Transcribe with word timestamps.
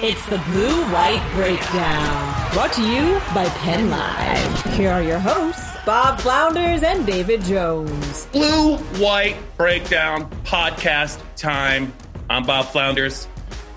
It's 0.00 0.26
the 0.26 0.38
Blue 0.38 0.82
White 0.92 1.24
Breakdown, 1.34 2.52
brought 2.52 2.72
to 2.74 2.82
you 2.82 3.20
by 3.32 3.48
Penn 3.50 3.90
Live. 3.90 4.74
Here 4.74 4.90
are 4.90 5.02
your 5.02 5.20
hosts, 5.20 5.76
Bob 5.86 6.18
Flounders 6.20 6.82
and 6.82 7.06
David 7.06 7.42
Jones. 7.42 8.26
Blue 8.32 8.76
White 8.98 9.36
Breakdown 9.56 10.28
podcast 10.42 11.20
time. 11.36 11.92
I'm 12.28 12.44
Bob 12.44 12.66
Flounders. 12.66 13.28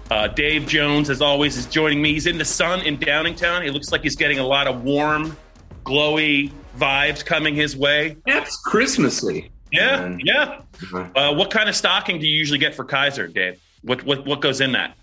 Uh, 0.10 0.28
Dave 0.28 0.66
Jones, 0.66 1.10
as 1.12 1.22
always, 1.22 1.56
is 1.56 1.68
joining 1.68 2.02
me. 2.02 2.14
He's 2.14 2.26
in 2.26 2.40
the 2.40 2.46
sun 2.46 2.82
in 2.82 2.98
Downingtown. 2.98 3.66
It 3.68 3.74
looks 3.74 3.92
like 3.92 4.02
he's 4.02 4.16
getting 4.16 4.40
a 4.40 4.48
lot 4.48 4.66
of 4.68 4.84
warm, 4.84 5.38
glowy 5.86 6.52
vibes 6.80 7.24
coming 7.24 7.54
his 7.54 7.78
way. 7.78 8.18
That's 8.26 8.58
Christmassy. 8.62 9.52
Yeah, 9.72 10.00
Man. 10.00 10.22
yeah. 10.24 10.62
Uh, 11.16 11.36
what 11.36 11.52
kind 11.52 11.70
of 11.70 11.76
stocking 11.76 12.20
do 12.20 12.26
you 12.26 12.36
usually 12.38 12.60
get 12.60 12.74
for 12.74 12.86
Kaiser, 12.86 13.28
Dave? 13.28 13.62
What 13.84 14.04
what 14.04 14.26
what 14.26 14.42
goes 14.42 14.62
in 14.62 14.72
that? 14.72 14.98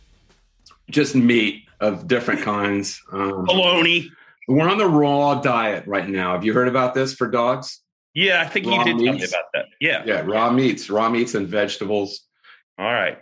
Just 0.90 1.14
meat 1.14 1.64
of 1.80 2.06
different 2.06 2.42
kinds. 2.44 3.02
Um, 3.12 3.44
Bologna. 3.44 4.10
we're 4.48 4.68
on 4.68 4.78
the 4.78 4.86
raw 4.86 5.36
diet 5.40 5.86
right 5.86 6.08
now. 6.08 6.32
Have 6.32 6.44
you 6.44 6.52
heard 6.52 6.68
about 6.68 6.94
this 6.94 7.14
for 7.14 7.28
dogs? 7.28 7.80
Yeah, 8.14 8.42
I 8.42 8.46
think 8.48 8.66
Raw 8.66 8.78
you 8.78 8.84
did 8.84 9.04
tell 9.04 9.14
me 9.14 9.24
about 9.24 9.44
that. 9.54 9.66
Yeah. 9.80 10.02
Yeah, 10.06 10.20
raw 10.20 10.50
meats, 10.50 10.88
raw 10.88 11.08
meats 11.08 11.34
and 11.34 11.48
vegetables. 11.48 12.20
All 12.78 12.84
right. 12.86 13.18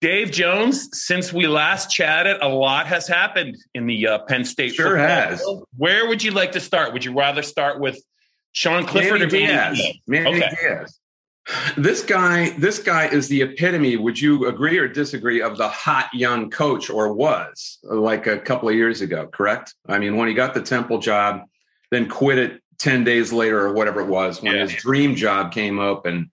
Dave 0.00 0.32
Jones, 0.32 0.88
since 1.00 1.32
we 1.32 1.46
last 1.46 1.88
chatted, 1.88 2.38
a 2.42 2.48
lot 2.48 2.88
has 2.88 3.06
happened 3.06 3.56
in 3.74 3.86
the 3.86 4.08
uh, 4.08 4.18
Penn 4.26 4.44
State. 4.44 4.74
Sure 4.74 4.96
has. 4.96 5.40
world. 5.46 5.68
Where 5.76 6.08
would 6.08 6.20
you 6.24 6.32
like 6.32 6.50
to 6.52 6.60
start? 6.60 6.92
Would 6.92 7.04
you 7.04 7.16
rather 7.16 7.42
start 7.42 7.78
with 7.78 8.02
Sean 8.50 8.84
Clifford 8.84 9.20
Manny 9.20 9.24
or 9.24 9.28
Manny 9.30 9.46
Diaz. 9.46 9.76
Diaz? 9.78 9.96
Manny 10.08 10.30
Okay. 10.42 10.50
Diaz. 10.60 10.98
This 11.76 12.02
guy, 12.02 12.50
this 12.50 12.78
guy 12.78 13.06
is 13.08 13.28
the 13.28 13.42
epitome. 13.42 13.96
Would 13.96 14.20
you 14.20 14.46
agree 14.46 14.78
or 14.78 14.86
disagree 14.86 15.42
of 15.42 15.58
the 15.58 15.68
hot 15.68 16.08
young 16.14 16.50
coach, 16.50 16.88
or 16.88 17.12
was 17.12 17.78
like 17.82 18.26
a 18.26 18.38
couple 18.38 18.68
of 18.68 18.74
years 18.76 19.00
ago? 19.00 19.26
Correct. 19.26 19.74
I 19.88 19.98
mean, 19.98 20.16
when 20.16 20.28
he 20.28 20.34
got 20.34 20.54
the 20.54 20.62
Temple 20.62 20.98
job, 20.98 21.42
then 21.90 22.08
quit 22.08 22.38
it 22.38 22.62
ten 22.78 23.02
days 23.04 23.32
later 23.32 23.60
or 23.60 23.72
whatever 23.72 24.00
it 24.00 24.06
was 24.08 24.40
when 24.40 24.54
Yeah. 24.54 24.62
his 24.62 24.74
dream 24.74 25.16
job 25.16 25.52
came 25.52 25.80
up, 25.80 26.06
and 26.06 26.30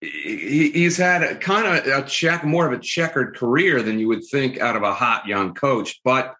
he, 0.00 0.70
he's 0.72 0.96
had 0.96 1.22
a 1.22 1.36
kind 1.36 1.66
of 1.66 1.86
a 1.86 2.08
check, 2.08 2.44
more 2.44 2.66
of 2.66 2.72
a 2.72 2.82
checkered 2.82 3.36
career 3.36 3.80
than 3.82 4.00
you 4.00 4.08
would 4.08 4.24
think 4.24 4.58
out 4.58 4.74
of 4.74 4.82
a 4.82 4.92
hot 4.92 5.26
young 5.26 5.54
coach. 5.54 6.00
But 6.04 6.34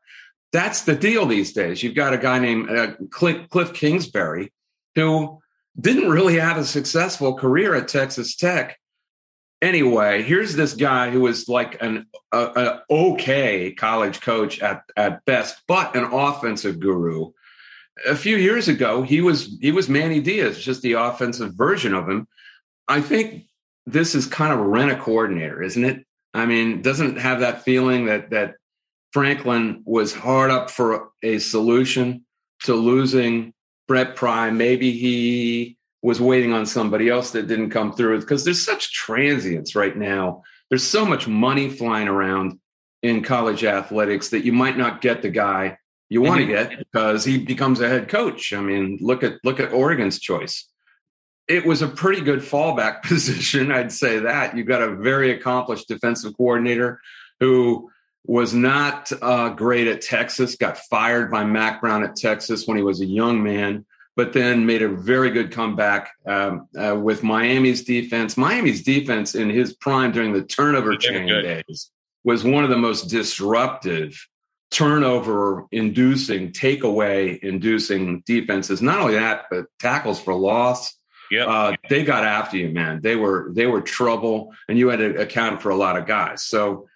that's 0.52 0.82
the 0.82 0.96
deal 0.96 1.24
these 1.26 1.52
days. 1.52 1.82
You've 1.82 1.94
got 1.94 2.14
a 2.14 2.18
guy 2.18 2.40
named 2.40 2.68
uh, 2.70 2.94
Cliff, 3.10 3.48
Cliff 3.48 3.72
Kingsbury 3.72 4.52
who 4.96 5.40
didn't 5.80 6.10
really 6.10 6.38
have 6.38 6.58
a 6.58 6.64
successful 6.64 7.34
career 7.34 7.74
at 7.74 7.88
Texas 7.88 8.36
Tech. 8.36 8.78
Anyway, 9.60 10.22
here's 10.22 10.54
this 10.54 10.74
guy 10.74 11.10
who 11.10 11.20
was 11.20 11.48
like 11.48 11.80
an 11.80 12.06
a, 12.32 12.38
a 12.38 12.82
okay 12.90 13.72
college 13.72 14.20
coach 14.20 14.60
at 14.60 14.82
at 14.96 15.24
best, 15.24 15.62
but 15.68 15.94
an 15.94 16.04
offensive 16.04 16.80
guru. 16.80 17.30
A 18.08 18.16
few 18.16 18.36
years 18.36 18.68
ago, 18.68 19.02
he 19.02 19.20
was 19.20 19.56
he 19.60 19.70
was 19.70 19.88
Manny 19.88 20.20
Diaz, 20.20 20.60
just 20.60 20.82
the 20.82 20.94
offensive 20.94 21.54
version 21.54 21.94
of 21.94 22.08
him. 22.08 22.26
I 22.88 23.00
think 23.00 23.44
this 23.86 24.14
is 24.14 24.26
kind 24.26 24.52
of 24.52 24.58
a 24.58 24.66
rent 24.66 24.90
a 24.90 24.96
coordinator, 24.96 25.62
isn't 25.62 25.84
it? 25.84 26.04
I 26.34 26.46
mean, 26.46 26.82
doesn't 26.82 27.18
have 27.18 27.40
that 27.40 27.62
feeling 27.62 28.06
that 28.06 28.30
that 28.30 28.56
Franklin 29.12 29.82
was 29.84 30.14
hard 30.14 30.50
up 30.50 30.70
for 30.70 31.10
a 31.22 31.38
solution 31.38 32.24
to 32.64 32.74
losing 32.74 33.51
Brent 33.88 34.16
Pry. 34.16 34.50
Maybe 34.50 34.92
he 34.92 35.76
was 36.02 36.20
waiting 36.20 36.52
on 36.52 36.66
somebody 36.66 37.08
else 37.08 37.30
that 37.30 37.46
didn't 37.46 37.70
come 37.70 37.92
through 37.92 38.20
because 38.20 38.44
there's 38.44 38.64
such 38.64 38.92
transience 38.92 39.74
right 39.74 39.96
now. 39.96 40.42
There's 40.68 40.82
so 40.82 41.04
much 41.04 41.28
money 41.28 41.68
flying 41.68 42.08
around 42.08 42.58
in 43.02 43.22
college 43.22 43.64
athletics 43.64 44.28
that 44.30 44.44
you 44.44 44.52
might 44.52 44.76
not 44.76 45.00
get 45.00 45.22
the 45.22 45.28
guy 45.28 45.78
you 46.08 46.20
want 46.20 46.40
to 46.40 46.46
mm-hmm. 46.46 46.70
get 46.70 46.78
because 46.78 47.24
he 47.24 47.38
becomes 47.38 47.80
a 47.80 47.88
head 47.88 48.08
coach. 48.08 48.52
I 48.52 48.60
mean, 48.60 48.98
look 49.00 49.22
at 49.22 49.36
look 49.44 49.60
at 49.60 49.72
Oregon's 49.72 50.18
choice. 50.20 50.68
It 51.48 51.64
was 51.64 51.80
a 51.80 51.88
pretty 51.88 52.20
good 52.20 52.40
fallback 52.40 53.02
position, 53.04 53.72
I'd 53.72 53.92
say 53.92 54.18
that. 54.18 54.56
You've 54.56 54.66
got 54.66 54.82
a 54.82 54.94
very 54.96 55.30
accomplished 55.32 55.88
defensive 55.88 56.36
coordinator 56.36 57.00
who 57.40 57.90
was 58.24 58.54
not 58.54 59.10
uh, 59.20 59.50
great 59.50 59.88
at 59.88 60.00
Texas, 60.00 60.56
got 60.56 60.78
fired 60.78 61.30
by 61.30 61.44
Mack 61.44 61.80
Brown 61.80 62.04
at 62.04 62.16
Texas 62.16 62.66
when 62.66 62.76
he 62.76 62.82
was 62.82 63.00
a 63.00 63.06
young 63.06 63.42
man, 63.42 63.84
but 64.14 64.32
then 64.32 64.64
made 64.64 64.82
a 64.82 64.88
very 64.88 65.30
good 65.30 65.50
comeback 65.50 66.12
um, 66.26 66.68
uh, 66.78 66.96
with 66.96 67.22
Miami's 67.22 67.82
defense. 67.82 68.36
Miami's 68.36 68.82
defense 68.82 69.34
in 69.34 69.50
his 69.50 69.74
prime 69.74 70.12
during 70.12 70.32
the 70.32 70.44
turnover 70.44 70.96
chain 70.96 71.26
days 71.26 71.90
was 72.24 72.44
one 72.44 72.62
of 72.62 72.70
the 72.70 72.78
most 72.78 73.08
disruptive 73.08 74.28
turnover 74.70 75.66
inducing 75.70 76.50
takeaway 76.50 77.38
inducing 77.40 78.22
defenses 78.24 78.80
not 78.80 78.98
only 79.00 79.12
that 79.12 79.44
but 79.50 79.66
tackles 79.78 80.18
for 80.18 80.32
loss 80.32 80.96
Yep. 81.32 81.48
uh, 81.48 81.76
they 81.88 82.04
got 82.04 82.24
after 82.24 82.58
you, 82.58 82.68
man. 82.68 83.00
They 83.00 83.16
were 83.16 83.50
they 83.54 83.66
were 83.66 83.80
trouble, 83.80 84.52
and 84.68 84.78
you 84.78 84.88
had 84.88 84.98
to 84.98 85.18
account 85.18 85.62
for 85.62 85.70
a 85.70 85.74
lot 85.74 85.96
of 85.96 86.06
guys. 86.06 86.42
So 86.42 86.88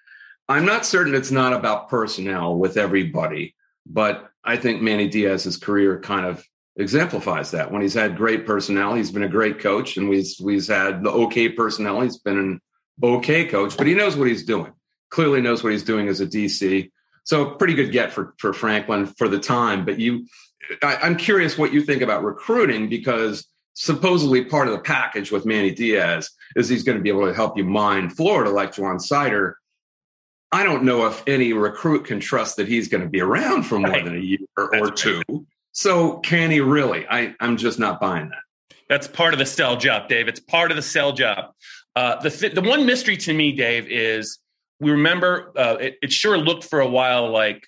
I'm 0.49 0.65
not 0.65 0.87
certain 0.87 1.15
it's 1.15 1.31
not 1.31 1.53
about 1.53 1.89
personnel 1.89 2.57
with 2.57 2.77
everybody, 2.77 3.55
but 3.85 4.31
I 4.45 4.57
think 4.57 4.81
Manny 4.81 5.09
Diaz's 5.09 5.57
career 5.57 6.01
kind 6.01 6.25
of 6.25 6.45
exemplifies 6.77 7.51
that. 7.51 7.73
When 7.73 7.83
he's 7.83 7.95
had 7.95 8.17
great 8.17 8.47
personnel, 8.47 8.95
he's 8.95 9.11
been 9.11 9.25
a 9.25 9.29
great 9.29 9.59
coach, 9.59 9.97
and 9.97 10.09
we've 10.09 10.29
we've 10.41 10.67
had 10.67 11.03
the 11.03 11.11
okay 11.11 11.49
personnel. 11.49 12.01
He's 12.01 12.19
been 12.19 12.39
an 12.39 12.61
okay 13.03 13.47
coach, 13.47 13.77
but 13.77 13.87
he 13.87 13.95
knows 13.95 14.17
what 14.17 14.29
he's 14.29 14.45
doing. 14.45 14.73
Clearly 15.11 15.41
knows 15.41 15.65
what 15.65 15.73
he's 15.73 15.83
doing 15.83 16.09
as 16.09 16.21
a 16.21 16.27
DC. 16.27 16.91
So 17.25 17.51
pretty 17.51 17.75
good 17.75 17.93
get 17.93 18.13
for 18.13 18.35
for 18.39 18.53
Franklin 18.53 19.07
for 19.07 19.29
the 19.29 19.41
time. 19.41 19.85
But 19.85 19.99
you, 19.99 20.27
I, 20.83 20.97
I'm 20.97 21.17
curious 21.17 21.59
what 21.59 21.73
you 21.73 21.83
think 21.83 22.03
about 22.03 22.23
recruiting 22.23 22.89
because 22.89 23.47
supposedly 23.75 24.45
part 24.45 24.69
of 24.69 24.73
the 24.73 24.81
package 24.81 25.31
with 25.31 25.45
Manny 25.45 25.71
Diaz 25.71 26.31
is 26.55 26.69
he's 26.69 26.83
going 26.83 26.97
to 26.97 27.03
be 27.03 27.11
able 27.11 27.27
to 27.27 27.35
help 27.35 27.59
you 27.59 27.65
mine 27.65 28.11
Florida 28.11 28.51
like 28.51 28.77
Juan 28.77 29.01
Sider. 29.01 29.59
I 30.53 30.63
don't 30.63 30.85
know 30.85 31.07
if 31.07 31.23
any 31.27 31.53
recruit 31.53 32.05
can 32.05 32.21
trust 32.21 32.57
that 32.57 32.69
he's 32.69 32.89
going 32.89 33.03
to 33.03 33.09
be 33.09 33.21
around 33.21 33.65
for 33.65 33.79
more 33.79 33.91
Right. 33.91 34.05
than 34.05 34.17
a 34.17 34.21
year 34.21 34.39
or 34.57 34.71
That's 34.73 35.03
two. 35.03 35.23
So 35.73 36.19
can 36.19 36.51
he 36.51 36.61
really? 36.61 37.07
I, 37.09 37.35
I'm 37.41 37.57
just 37.57 37.79
not 37.79 38.01
buying 38.01 38.29
that. 38.31 38.77
That's 38.89 39.09
part 39.09 39.33
of 39.35 39.39
the 39.39 39.47
sell 39.47 39.77
job, 39.77 40.09
Dave. 40.09 40.29
It's 40.29 40.41
part 40.41 40.71
of 40.71 40.77
the 40.77 40.83
sell 40.83 41.13
job. 41.13 41.53
Uh, 41.97 42.21
the 42.21 42.31
th- 42.31 42.55
the 42.55 42.63
one 42.63 42.87
mystery 42.87 43.17
to 43.17 43.33
me, 43.35 43.53
Dave, 43.53 43.87
is 43.89 44.39
we 44.81 44.91
remember 44.93 45.53
uh, 45.57 45.77
it, 45.81 45.97
it 46.03 46.13
sure 46.13 46.39
looked 46.39 46.65
for 46.65 46.81
a 46.81 46.89
while 46.89 47.31
like 47.31 47.67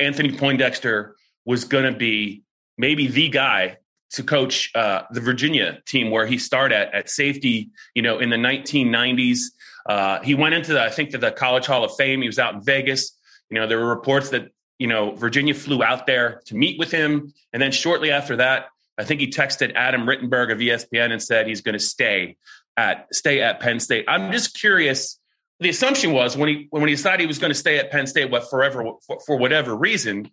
Anthony 0.00 0.32
Poindexter 0.32 1.14
was 1.44 1.64
going 1.64 1.90
to 1.92 1.96
be 1.96 2.42
maybe 2.78 3.06
the 3.06 3.28
guy 3.28 3.76
to 4.12 4.22
coach 4.22 4.70
uh, 4.74 5.02
the 5.10 5.20
Virginia 5.20 5.78
team 5.86 6.10
where 6.10 6.26
he 6.26 6.38
started 6.38 6.76
at, 6.76 6.94
at 6.94 7.10
safety, 7.10 7.70
you 7.94 8.02
know, 8.02 8.18
in 8.18 8.30
the 8.30 8.36
1990s. 8.36 9.40
Uh, 9.88 10.20
he 10.22 10.34
went 10.34 10.54
into 10.54 10.72
the, 10.72 10.82
I 10.82 10.90
think, 10.90 11.10
to 11.10 11.18
the 11.18 11.30
College 11.30 11.66
Hall 11.66 11.84
of 11.84 11.94
Fame. 11.96 12.20
He 12.22 12.28
was 12.28 12.38
out 12.38 12.54
in 12.54 12.62
Vegas. 12.62 13.16
You 13.50 13.58
know, 13.58 13.66
there 13.66 13.78
were 13.78 13.88
reports 13.88 14.30
that 14.30 14.50
you 14.78 14.86
know 14.86 15.12
Virginia 15.12 15.54
flew 15.54 15.82
out 15.82 16.06
there 16.06 16.42
to 16.46 16.54
meet 16.54 16.78
with 16.78 16.90
him, 16.90 17.32
and 17.52 17.62
then 17.62 17.72
shortly 17.72 18.10
after 18.10 18.36
that, 18.36 18.66
I 18.98 19.04
think 19.04 19.20
he 19.20 19.28
texted 19.28 19.74
Adam 19.74 20.06
Rittenberg 20.06 20.52
of 20.52 20.58
ESPN 20.58 21.12
and 21.12 21.22
said 21.22 21.46
he's 21.46 21.60
going 21.60 21.74
to 21.74 21.78
stay 21.78 22.36
at 22.76 23.06
stay 23.14 23.40
at 23.40 23.60
Penn 23.60 23.80
State. 23.80 24.04
I'm 24.08 24.32
just 24.32 24.58
curious. 24.58 25.18
The 25.60 25.70
assumption 25.70 26.12
was 26.12 26.36
when 26.36 26.48
he 26.48 26.66
when 26.70 26.86
he 26.86 26.94
decided 26.94 27.20
he 27.20 27.26
was 27.26 27.38
going 27.38 27.52
to 27.52 27.58
stay 27.58 27.78
at 27.78 27.90
Penn 27.90 28.06
State, 28.06 28.30
what 28.30 28.50
forever 28.50 28.84
for, 29.06 29.18
for 29.24 29.36
whatever 29.36 29.74
reason, 29.74 30.30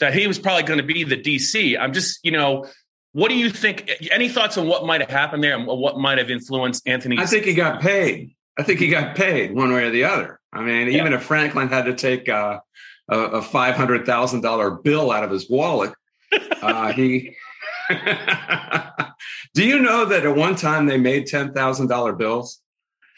that 0.00 0.14
he 0.14 0.26
was 0.26 0.38
probably 0.38 0.64
going 0.64 0.80
to 0.80 0.86
be 0.86 1.04
the 1.04 1.16
DC. 1.16 1.78
I'm 1.78 1.92
just, 1.92 2.24
you 2.24 2.32
know, 2.32 2.66
what 3.12 3.28
do 3.28 3.36
you 3.36 3.50
think? 3.50 3.90
Any 4.10 4.28
thoughts 4.28 4.58
on 4.58 4.66
what 4.66 4.84
might 4.84 5.00
have 5.00 5.10
happened 5.10 5.42
there 5.42 5.56
and 5.56 5.66
what 5.66 5.98
might 5.98 6.18
have 6.18 6.30
influenced 6.30 6.86
Anthony? 6.86 7.18
I 7.18 7.26
think 7.26 7.44
he 7.44 7.54
got 7.54 7.80
paid. 7.80 8.35
I 8.58 8.62
think 8.62 8.80
he 8.80 8.88
got 8.88 9.16
paid 9.16 9.54
one 9.54 9.72
way 9.72 9.84
or 9.84 9.90
the 9.90 10.04
other. 10.04 10.40
I 10.52 10.62
mean, 10.62 10.88
yeah. 10.88 11.00
even 11.00 11.12
if 11.12 11.22
Franklin 11.22 11.68
had 11.68 11.84
to 11.84 11.94
take 11.94 12.28
uh, 12.28 12.60
a, 13.10 13.18
a 13.18 13.42
five 13.42 13.76
hundred 13.76 14.06
thousand 14.06 14.40
dollar 14.40 14.70
bill 14.70 15.10
out 15.10 15.24
of 15.24 15.30
his 15.30 15.48
wallet, 15.50 15.92
uh, 16.62 16.92
he. 16.92 17.36
do 19.54 19.64
you 19.64 19.78
know 19.78 20.06
that 20.06 20.24
at 20.24 20.34
one 20.34 20.56
time 20.56 20.86
they 20.86 20.98
made 20.98 21.26
ten 21.26 21.52
thousand 21.52 21.88
dollar 21.88 22.12
bills? 22.12 22.60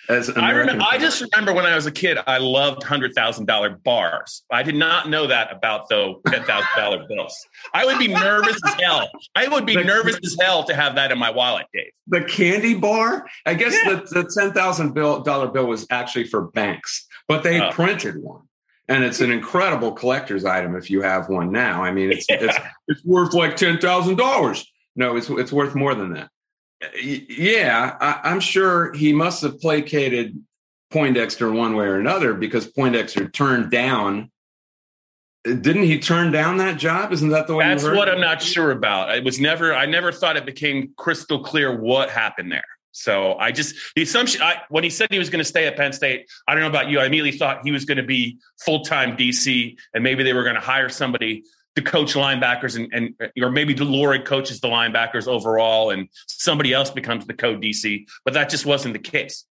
As 0.09 0.31
I 0.31 0.53
remember, 0.53 0.85
I 0.89 0.97
just 0.97 1.21
remember 1.21 1.53
when 1.53 1.67
I 1.67 1.75
was 1.75 1.85
a 1.85 1.93
kid, 1.93 2.19
I 2.27 2.39
loved 2.39 2.83
hundred 2.83 3.15
thousand 3.15 3.45
dollar 3.45 3.71
bars. 3.71 4.43
I 4.51 4.63
did 4.63 4.75
not 4.75 5.11
know 5.11 5.27
that 5.27 5.53
about 5.53 5.89
though 5.91 6.23
ten 6.27 6.45
thousand 6.45 6.69
dollar 6.77 7.07
bills. 7.09 7.37
I 7.75 7.85
would 7.85 7.99
be 7.99 8.09
nervous 8.09 8.59
as 8.67 8.75
hell. 8.81 9.09
I 9.35 9.49
would 9.49 9.67
be 9.67 9.75
the, 9.75 9.85
nervous 9.85 10.19
as 10.25 10.37
hell 10.41 10.65
to 10.65 10.75
have 10.75 10.95
that 10.95 11.13
in 11.13 11.19
my 11.19 11.31
wallet, 11.31 11.67
Dave. 11.75 11.91
The 12.07 12.25
candy 12.25 12.75
bar. 12.75 13.27
I 13.45 13.53
guess 13.53 13.77
yeah. 13.85 13.97
the, 13.97 14.23
the 14.23 14.33
ten 14.35 14.53
thousand 14.53 14.95
dollar 14.95 15.49
bill 15.49 15.67
was 15.67 15.87
actually 15.91 16.25
for 16.25 16.49
banks, 16.53 17.07
but 17.27 17.43
they 17.43 17.61
oh. 17.61 17.71
printed 17.73 18.23
one. 18.23 18.43
And 18.91 19.05
it's 19.05 19.21
an 19.21 19.31
incredible 19.31 19.93
collector's 19.93 20.47
item 20.47 20.75
if 20.75 20.91
you 20.91 21.03
have 21.03 21.29
one 21.29 21.53
now. 21.53 21.85
I 21.85 21.93
mean, 21.93 22.13
it's 22.13 22.25
yeah. 22.31 22.39
it's, 22.41 22.59
it's 22.89 23.05
worth 23.05 23.35
like 23.35 23.57
ten 23.57 23.79
thousand 23.79 24.17
dollars. 24.17 24.65
No, 24.97 25.17
it's 25.17 25.29
it's 25.29 25.53
worth 25.53 25.75
more 25.75 25.95
than 25.95 26.15
that 26.15 26.31
yeah, 27.01 27.97
I, 28.01 28.31
am 28.31 28.41
sure 28.41 28.93
he 28.93 29.13
must 29.13 29.43
have 29.43 29.61
placated 29.61 30.43
Poindexter 30.91 31.51
one 31.51 31.75
way 31.75 31.87
or 31.87 31.99
another 31.99 32.35
because 32.35 32.67
Poindexter 32.67 33.29
turned 33.29 33.71
down. 33.71 34.31
Didn't 35.45 35.85
he 35.85 35.99
turn 35.99 36.31
down 36.31 36.59
that 36.59 36.79
job? 36.79 37.13
Isn't 37.13 37.31
that 37.31 37.47
the 37.47 37.55
way? 37.55 37.67
That's 37.67 37.85
what 37.85 38.09
I'm 38.09 38.21
not 38.21 38.43
sure 38.43 38.71
about. 38.71 39.17
It 39.17 39.25
was 39.25 39.41
never. 39.41 39.75
I 39.75 39.87
never 39.87 40.13
thought 40.13 40.37
it 40.37 40.47
became 40.47 40.93
crystal 40.97 41.43
clear 41.43 41.79
what 41.79 42.11
happened 42.11 42.53
there. 42.53 42.65
So 42.93 43.35
I 43.39 43.53
just 43.53 43.75
the 43.95 44.03
assumption 44.03 44.43
I, 44.43 44.63
when 44.69 44.83
he 44.83 44.91
said 44.91 45.09
he 45.11 45.19
was 45.19 45.31
going 45.31 45.39
to 45.39 45.49
stay 45.49 45.67
at 45.67 45.77
Penn 45.77 45.93
State. 45.93 46.29
I 46.47 46.55
don't 46.55 46.63
know 46.63 46.69
about 46.69 46.89
you. 46.89 46.99
I 46.99 47.07
immediately 47.07 47.39
thought 47.39 47.61
he 47.65 47.71
was 47.71 47.85
going 47.85 47.99
to 47.99 48.03
be 48.03 48.39
full 48.65 48.83
time 48.83 49.17
DC, 49.17 49.77
and 49.95 50.03
maybe 50.03 50.23
they 50.23 50.33
were 50.33 50.43
going 50.43 50.57
to 50.57 50.61
hire 50.61 50.89
somebody 50.89 51.45
to 51.79 51.91
coach 51.91 52.15
linebackers 52.15 52.77
and, 52.77 52.93
and 52.93 53.15
uh, 53.23 53.47
or 53.47 53.51
maybe 53.51 53.75
Delory 53.75 54.25
coaches 54.25 54.61
the 54.61 54.69
linebackers 54.69 55.29
overall 55.29 55.91
and 55.91 56.09
somebody 56.27 56.73
else 56.73 56.91
becomes 56.91 57.27
the 57.27 57.35
co 57.35 57.57
DC, 57.57 58.07
but 58.25 58.35
that 58.35 58.51
just 58.51 58.67
wasn't 58.67 58.95
the 58.95 58.99
case. 58.99 59.45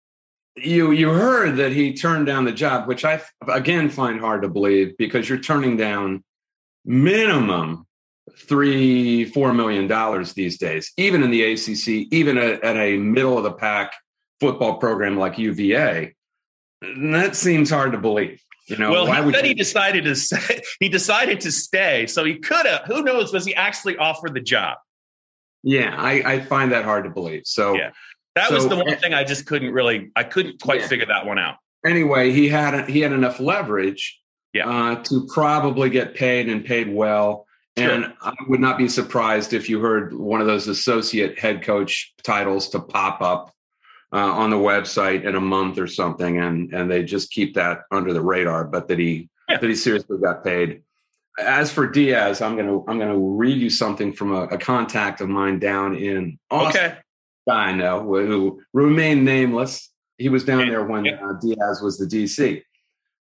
You 0.55 0.91
you 0.91 1.09
heard 1.09 1.57
that 1.57 1.71
he 1.71 1.93
turned 1.93 2.25
down 2.25 2.45
the 2.45 2.51
job, 2.51 2.87
which 2.87 3.05
I 3.05 3.21
again 3.47 3.89
find 3.89 4.19
hard 4.19 4.41
to 4.41 4.49
believe 4.49 4.97
because 4.97 5.29
you're 5.29 5.37
turning 5.37 5.77
down 5.77 6.23
minimum 6.83 7.85
three 8.37 9.25
four 9.25 9.53
million 9.53 9.87
dollars 9.87 10.33
these 10.33 10.57
days, 10.57 10.91
even 10.97 11.23
in 11.23 11.31
the 11.31 11.53
ACC, 11.53 12.11
even 12.11 12.37
at, 12.37 12.63
at 12.63 12.75
a 12.75 12.97
middle 12.97 13.37
of 13.37 13.43
the 13.43 13.53
pack 13.53 13.93
football 14.39 14.77
program 14.77 15.17
like 15.17 15.37
UVA. 15.37 16.15
that 16.81 17.35
seems 17.35 17.69
hard 17.69 17.91
to 17.93 17.97
believe. 17.97 18.41
You 18.67 18.75
know, 18.77 18.91
well, 18.91 19.05
he 19.05 19.31
said 19.31 19.43
you- 19.43 19.49
he 19.49 19.53
decided 19.53 20.03
to 20.05 20.15
say, 20.15 20.61
he 20.79 20.89
decided 20.89 21.41
to 21.41 21.51
stay, 21.51 22.07
so 22.07 22.23
he 22.23 22.35
could 22.35 22.65
have. 22.65 22.83
Who 22.85 23.01
knows? 23.01 23.33
Was 23.33 23.45
he 23.45 23.55
actually 23.55 23.97
offered 23.97 24.33
the 24.33 24.41
job? 24.41 24.77
Yeah, 25.63 25.95
I, 25.97 26.33
I 26.33 26.39
find 26.41 26.71
that 26.71 26.85
hard 26.85 27.05
to 27.05 27.09
believe. 27.09 27.43
So 27.45 27.75
yeah, 27.75 27.91
that 28.35 28.49
so, 28.49 28.55
was 28.55 28.67
the 28.67 28.75
one 28.75 28.95
thing 28.97 29.13
I 29.13 29.23
just 29.23 29.45
couldn't 29.45 29.71
really, 29.71 30.11
I 30.15 30.23
couldn't 30.23 30.61
quite 30.61 30.81
yeah. 30.81 30.87
figure 30.87 31.05
that 31.07 31.25
one 31.25 31.39
out. 31.39 31.55
Anyway, 31.85 32.31
he 32.31 32.47
had 32.47 32.89
he 32.89 33.01
had 33.01 33.11
enough 33.11 33.39
leverage, 33.39 34.19
yeah. 34.53 34.67
Uh, 34.69 35.03
to 35.03 35.27
probably 35.33 35.89
get 35.89 36.15
paid 36.15 36.49
and 36.49 36.65
paid 36.65 36.93
well. 36.93 37.45
Sure. 37.77 37.91
And 37.91 38.13
I 38.21 38.33
would 38.47 38.59
not 38.59 38.77
be 38.77 38.87
surprised 38.87 39.53
if 39.53 39.69
you 39.69 39.79
heard 39.79 40.13
one 40.13 40.41
of 40.41 40.47
those 40.47 40.67
associate 40.67 41.37
head 41.37 41.61
coach 41.61 42.13
titles 42.23 42.69
to 42.69 42.79
pop 42.79 43.21
up 43.21 43.53
uh, 44.13 44.17
on 44.17 44.49
the 44.49 44.57
website 44.57 45.23
in 45.25 45.35
a 45.35 45.41
month 45.41 45.77
or 45.77 45.87
something, 45.87 46.39
and 46.39 46.73
and 46.73 46.89
they 46.89 47.03
just 47.03 47.31
keep 47.31 47.55
that 47.55 47.81
under 47.91 48.13
the 48.13 48.21
radar. 48.21 48.63
But 48.65 48.87
that 48.87 48.99
he 48.99 49.29
yeah. 49.49 49.57
that 49.57 49.67
he 49.67 49.75
seriously 49.75 50.17
got 50.17 50.43
paid. 50.43 50.83
As 51.39 51.71
for 51.71 51.87
Diaz, 51.87 52.41
I'm 52.41 52.55
gonna 52.55 52.79
I'm 52.87 52.99
gonna 52.99 53.17
read 53.17 53.59
you 53.59 53.69
something 53.69 54.13
from 54.13 54.33
a, 54.33 54.43
a 54.45 54.57
contact 54.57 55.21
of 55.21 55.29
mine 55.29 55.59
down 55.59 55.95
in 55.95 56.39
Austin. 56.49 56.85
Okay. 56.85 56.97
I 57.49 57.71
know 57.71 58.01
who 58.01 58.61
remained 58.73 59.23
nameless. 59.23 59.89
He 60.17 60.29
was 60.29 60.43
down 60.43 60.67
there 60.67 60.83
when 60.83 61.07
uh, 61.07 61.33
Diaz 61.41 61.81
was 61.81 61.97
the 61.97 62.05
DC. 62.05 62.61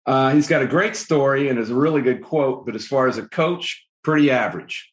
Uh, 0.06 0.32
he's 0.32 0.48
got 0.48 0.62
a 0.62 0.68
great 0.68 0.96
story 0.96 1.50
and 1.50 1.60
is 1.60 1.70
a 1.70 1.76
really 1.76 2.02
good 2.02 2.24
quote, 2.24 2.66
but 2.66 2.76
as 2.76 2.88
far 2.88 3.08
as 3.08 3.18
a 3.18 3.28
coach, 3.28 3.86
pretty 4.04 4.32
average. 4.32 4.92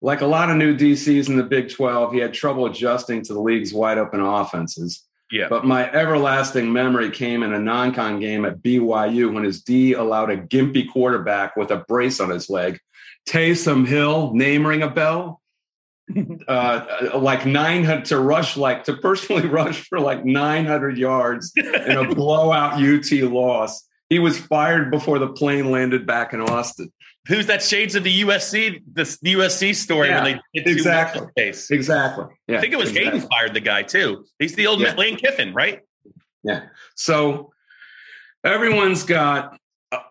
Like 0.00 0.20
a 0.20 0.26
lot 0.26 0.50
of 0.50 0.56
new 0.56 0.76
DCs 0.76 1.28
in 1.28 1.36
the 1.36 1.42
Big 1.42 1.70
12, 1.70 2.12
he 2.12 2.18
had 2.20 2.32
trouble 2.32 2.66
adjusting 2.66 3.22
to 3.22 3.34
the 3.34 3.40
league's 3.40 3.72
wide 3.72 3.98
open 3.98 4.20
offenses. 4.20 5.04
Yeah. 5.32 5.48
But 5.48 5.64
my 5.64 5.90
everlasting 5.90 6.72
memory 6.74 7.10
came 7.10 7.42
in 7.42 7.54
a 7.54 7.58
non-con 7.58 8.20
game 8.20 8.44
at 8.44 8.62
BYU 8.62 9.32
when 9.32 9.44
his 9.44 9.62
D 9.62 9.94
allowed 9.94 10.30
a 10.30 10.36
gimpy 10.36 10.88
quarterback 10.88 11.56
with 11.56 11.70
a 11.70 11.78
brace 11.78 12.20
on 12.20 12.28
his 12.28 12.50
leg. 12.50 12.78
Taysom 13.26 13.86
Hill, 13.86 14.34
name 14.34 14.66
ring 14.66 14.82
a 14.82 14.90
bell. 14.90 15.40
uh, 16.48 17.10
like 17.14 17.46
900 17.46 18.04
to 18.06 18.18
rush, 18.20 18.58
like 18.58 18.84
to 18.84 18.96
personally 18.98 19.46
rush 19.48 19.88
for 19.88 19.98
like 19.98 20.22
900 20.22 20.98
yards 20.98 21.52
in 21.56 21.96
a 21.96 22.14
blowout 22.14 22.74
UT 22.74 23.10
loss. 23.12 23.88
He 24.10 24.18
was 24.18 24.36
fired 24.36 24.90
before 24.90 25.18
the 25.18 25.28
plane 25.28 25.70
landed 25.70 26.06
back 26.06 26.34
in 26.34 26.42
Austin 26.42 26.92
who's 27.26 27.46
that 27.46 27.62
shades 27.62 27.94
of 27.94 28.04
the 28.04 28.22
USC 28.22 28.82
the 28.94 29.04
USC 29.04 29.74
story 29.74 30.08
yeah, 30.08 30.22
when 30.22 30.40
they 30.54 30.70
exactly 30.70 31.26
case. 31.36 31.70
Exactly. 31.70 32.26
Yeah. 32.48 32.58
I 32.58 32.60
think 32.60 32.72
it 32.72 32.76
was 32.76 32.90
exactly. 32.90 33.20
Haden 33.20 33.28
fired 33.28 33.54
the 33.54 33.60
guy 33.60 33.82
too. 33.82 34.24
He's 34.38 34.54
the 34.54 34.66
old 34.66 34.80
yeah. 34.80 34.94
Lane 34.94 35.16
Kiffin, 35.16 35.54
right? 35.54 35.80
Yeah. 36.42 36.66
So 36.96 37.52
everyone's 38.44 39.04
got 39.04 39.58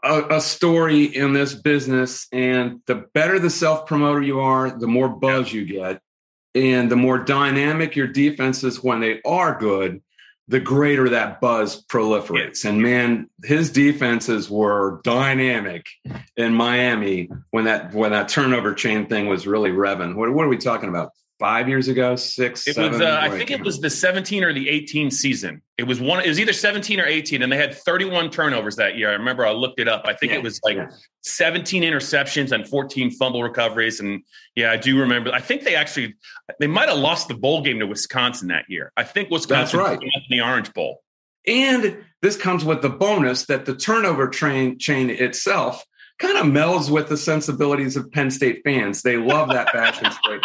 a, 0.03 0.23
a, 0.35 0.41
story 0.41 1.05
in 1.05 1.33
this 1.33 1.53
business, 1.53 2.27
and 2.31 2.81
the 2.85 3.05
better 3.13 3.39
the 3.39 3.49
self 3.49 3.85
promoter 3.85 4.21
you 4.21 4.39
are, 4.39 4.69
the 4.69 4.87
more 4.87 5.09
buzz 5.09 5.51
you 5.51 5.65
get, 5.65 6.01
and 6.55 6.89
the 6.89 6.95
more 6.95 7.17
dynamic 7.17 7.95
your 7.95 8.07
defense 8.07 8.63
is 8.63 8.83
when 8.83 8.99
they 8.99 9.21
are 9.25 9.57
good 9.57 10.01
the 10.47 10.59
greater 10.59 11.09
that 11.09 11.39
buzz 11.39 11.85
proliferates. 11.85 12.65
And 12.65 12.81
man, 12.81 13.29
his 13.43 13.69
defenses 13.69 14.49
were 14.49 14.99
dynamic 15.03 15.87
in 16.35 16.53
Miami 16.53 17.29
when 17.51 17.65
that 17.65 17.93
when 17.93 18.11
that 18.11 18.29
turnover 18.29 18.73
chain 18.73 19.07
thing 19.07 19.27
was 19.27 19.47
really 19.47 19.69
revving. 19.69 20.15
What, 20.15 20.33
what 20.33 20.45
are 20.45 20.49
we 20.49 20.57
talking 20.57 20.89
about? 20.89 21.11
Five 21.41 21.67
years 21.67 21.87
ago, 21.87 22.15
six. 22.15 22.67
It 22.67 22.75
seven, 22.75 22.91
was. 22.91 23.01
Uh, 23.01 23.17
I 23.19 23.29
think 23.29 23.49
it 23.49 23.61
was 23.61 23.81
the 23.81 23.89
17 23.89 24.43
or 24.43 24.53
the 24.53 24.69
18 24.69 25.09
season. 25.09 25.61
It 25.77 25.83
was 25.83 25.99
one. 25.99 26.23
It 26.23 26.27
was 26.27 26.39
either 26.39 26.53
17 26.53 26.99
or 26.99 27.05
18, 27.05 27.41
and 27.41 27.51
they 27.51 27.57
had 27.57 27.73
31 27.73 28.29
turnovers 28.29 28.75
that 28.75 28.95
year. 28.95 29.09
I 29.09 29.13
remember 29.13 29.45
I 29.45 29.51
looked 29.51 29.79
it 29.79 29.87
up. 29.87 30.03
I 30.05 30.13
think 30.13 30.31
yeah, 30.31 30.37
it 30.37 30.43
was 30.43 30.61
like 30.63 30.77
yeah. 30.77 30.89
17 31.23 31.81
interceptions 31.81 32.51
and 32.51 32.65
14 32.67 33.09
fumble 33.11 33.41
recoveries. 33.41 33.99
And 33.99 34.21
yeah, 34.55 34.71
I 34.71 34.77
do 34.77 34.99
remember. 34.99 35.33
I 35.33 35.41
think 35.41 35.63
they 35.63 35.75
actually 35.75 36.13
they 36.59 36.67
might 36.67 36.89
have 36.89 36.99
lost 36.99 37.27
the 37.27 37.33
bowl 37.33 37.63
game 37.63 37.79
to 37.79 37.87
Wisconsin 37.87 38.49
that 38.49 38.65
year. 38.69 38.93
I 38.95 39.03
think 39.03 39.31
Wisconsin 39.31 39.79
That's 39.79 39.99
right. 39.99 39.99
the 40.29 40.41
Orange 40.41 40.71
Bowl. 40.73 41.01
And 41.47 42.05
this 42.21 42.37
comes 42.37 42.63
with 42.63 42.83
the 42.83 42.89
bonus 42.89 43.47
that 43.47 43.65
the 43.65 43.75
turnover 43.75 44.27
train 44.27 44.77
chain 44.77 45.09
itself 45.09 45.83
kind 46.19 46.37
of 46.37 46.45
melds 46.45 46.91
with 46.91 47.09
the 47.09 47.17
sensibilities 47.17 47.97
of 47.97 48.11
Penn 48.11 48.29
State 48.29 48.61
fans. 48.63 49.01
They 49.01 49.17
love 49.17 49.49
that 49.49 49.71
fashion 49.71 50.11
state. 50.23 50.41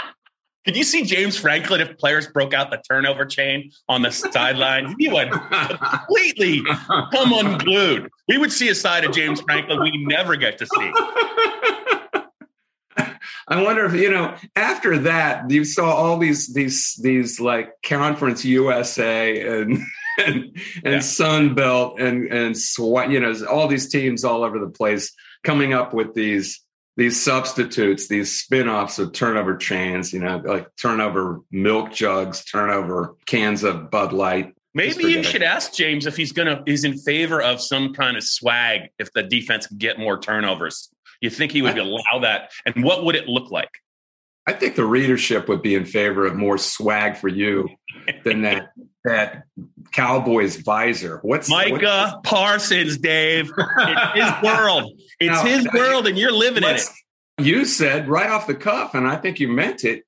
Could 0.67 0.77
you 0.77 0.83
see 0.83 1.05
James 1.05 1.37
Franklin 1.37 1.81
if 1.81 1.97
players 1.97 2.27
broke 2.27 2.53
out 2.53 2.73
the 2.73 2.83
turnover 2.91 3.25
chain 3.25 3.71
on 3.89 4.03
the 4.03 4.11
sideline? 4.11 4.97
He 4.99 5.09
would 5.09 5.31
completely 5.31 6.63
come 7.13 7.33
unglued. 7.33 8.11
We 8.27 8.37
would 8.37 8.51
see 8.51 8.69
a 8.69 8.75
side 8.75 9.05
of 9.05 9.13
James 9.13 9.41
Franklin 9.41 9.81
we 9.81 10.05
never 10.05 10.35
get 10.35 10.59
to 10.59 10.67
see. 10.67 10.93
I 13.49 13.63
wonder 13.63 13.85
if 13.85 13.95
you 13.95 14.11
know 14.11 14.35
after 14.57 14.99
that 14.99 15.49
you 15.49 15.65
saw 15.65 15.95
all 15.95 16.19
these 16.19 16.53
these 16.53 16.99
these 17.01 17.39
like 17.39 17.71
conference 17.85 18.45
USA 18.45 19.61
and 19.61 19.79
and, 20.19 20.45
and 20.85 20.95
yeah. 20.95 20.99
Sun 20.99 21.55
Belt 21.55 22.01
and 22.01 22.27
and 22.33 22.57
you 22.77 23.21
know 23.21 23.47
all 23.49 23.69
these 23.69 23.89
teams 23.89 24.25
all 24.25 24.43
over 24.43 24.59
the 24.59 24.69
place 24.69 25.13
coming 25.45 25.75
up 25.75 25.95
with 25.95 26.13
these 26.13 26.66
these 26.97 27.23
substitutes, 27.23 28.09
these 28.09 28.39
spin-offs 28.39 28.99
of 28.99 29.13
turnover 29.13 29.57
chains, 29.57 30.13
you 30.13 30.21
know, 30.21 30.41
like 30.45 30.69
turnover 30.81 31.41
milk 31.51 31.93
jugs, 31.93 32.45
turnover 32.45 33.17
cans 33.27 33.65
of 33.65 33.91
Bud 33.91 34.13
Light. 34.13 34.55
Maybe 34.75 35.05
you 35.05 35.23
should 35.23 35.43
ask 35.43 35.75
James 35.75 36.07
if 36.07 36.17
he's 36.17 36.33
gonna 36.33 36.63
he's 36.67 36.85
in 36.85 36.99
favor 36.99 37.41
of 37.41 37.63
some 37.63 37.95
kind 37.95 38.17
of 38.17 38.23
swag 38.23 38.91
if 38.99 39.11
the 39.13 39.23
defense 39.23 39.67
can 39.67 39.79
get 39.79 39.99
more 39.99 40.19
turnovers. 40.19 40.91
You 41.23 41.31
think 41.31 41.53
he 41.53 41.63
would 41.63 41.79
allow 41.79 42.19
that? 42.21 42.51
And 42.67 42.85
what 42.85 43.05
would 43.05 43.15
it 43.15 43.27
look 43.27 43.51
like? 43.51 43.71
I 44.47 44.53
think 44.53 44.77
the 44.77 44.85
readership 44.85 45.49
would 45.49 45.63
be 45.63 45.75
in 45.75 45.87
favor 45.87 46.27
of 46.27 46.37
more 46.37 46.59
swag 46.59 47.17
for 47.17 47.29
you 47.29 47.69
than 48.23 48.43
that 48.43 48.69
that 49.07 49.45
Cowboys 49.93 50.57
visor. 50.57 51.21
What's 51.23 51.49
Micah 51.49 52.13
what? 52.13 52.23
Parsons, 52.25 52.99
Dave? 52.99 53.51
It's 53.57 54.13
his 54.15 54.43
world. 54.43 54.93
It's 55.19 55.43
now, 55.43 55.45
his 55.45 55.69
world, 55.73 56.07
and 56.07 56.19
you're 56.19 56.33
living 56.33 56.65
in 56.65 56.77
it. 56.77 56.83
you 57.39 57.65
said 57.65 58.09
right 58.09 58.29
off 58.29 58.47
the 58.47 58.55
cuff, 58.55 58.95
and 58.95 59.07
I 59.07 59.17
think 59.17 59.41
you 59.41 59.49
meant 59.49 59.85
it, 59.85 60.05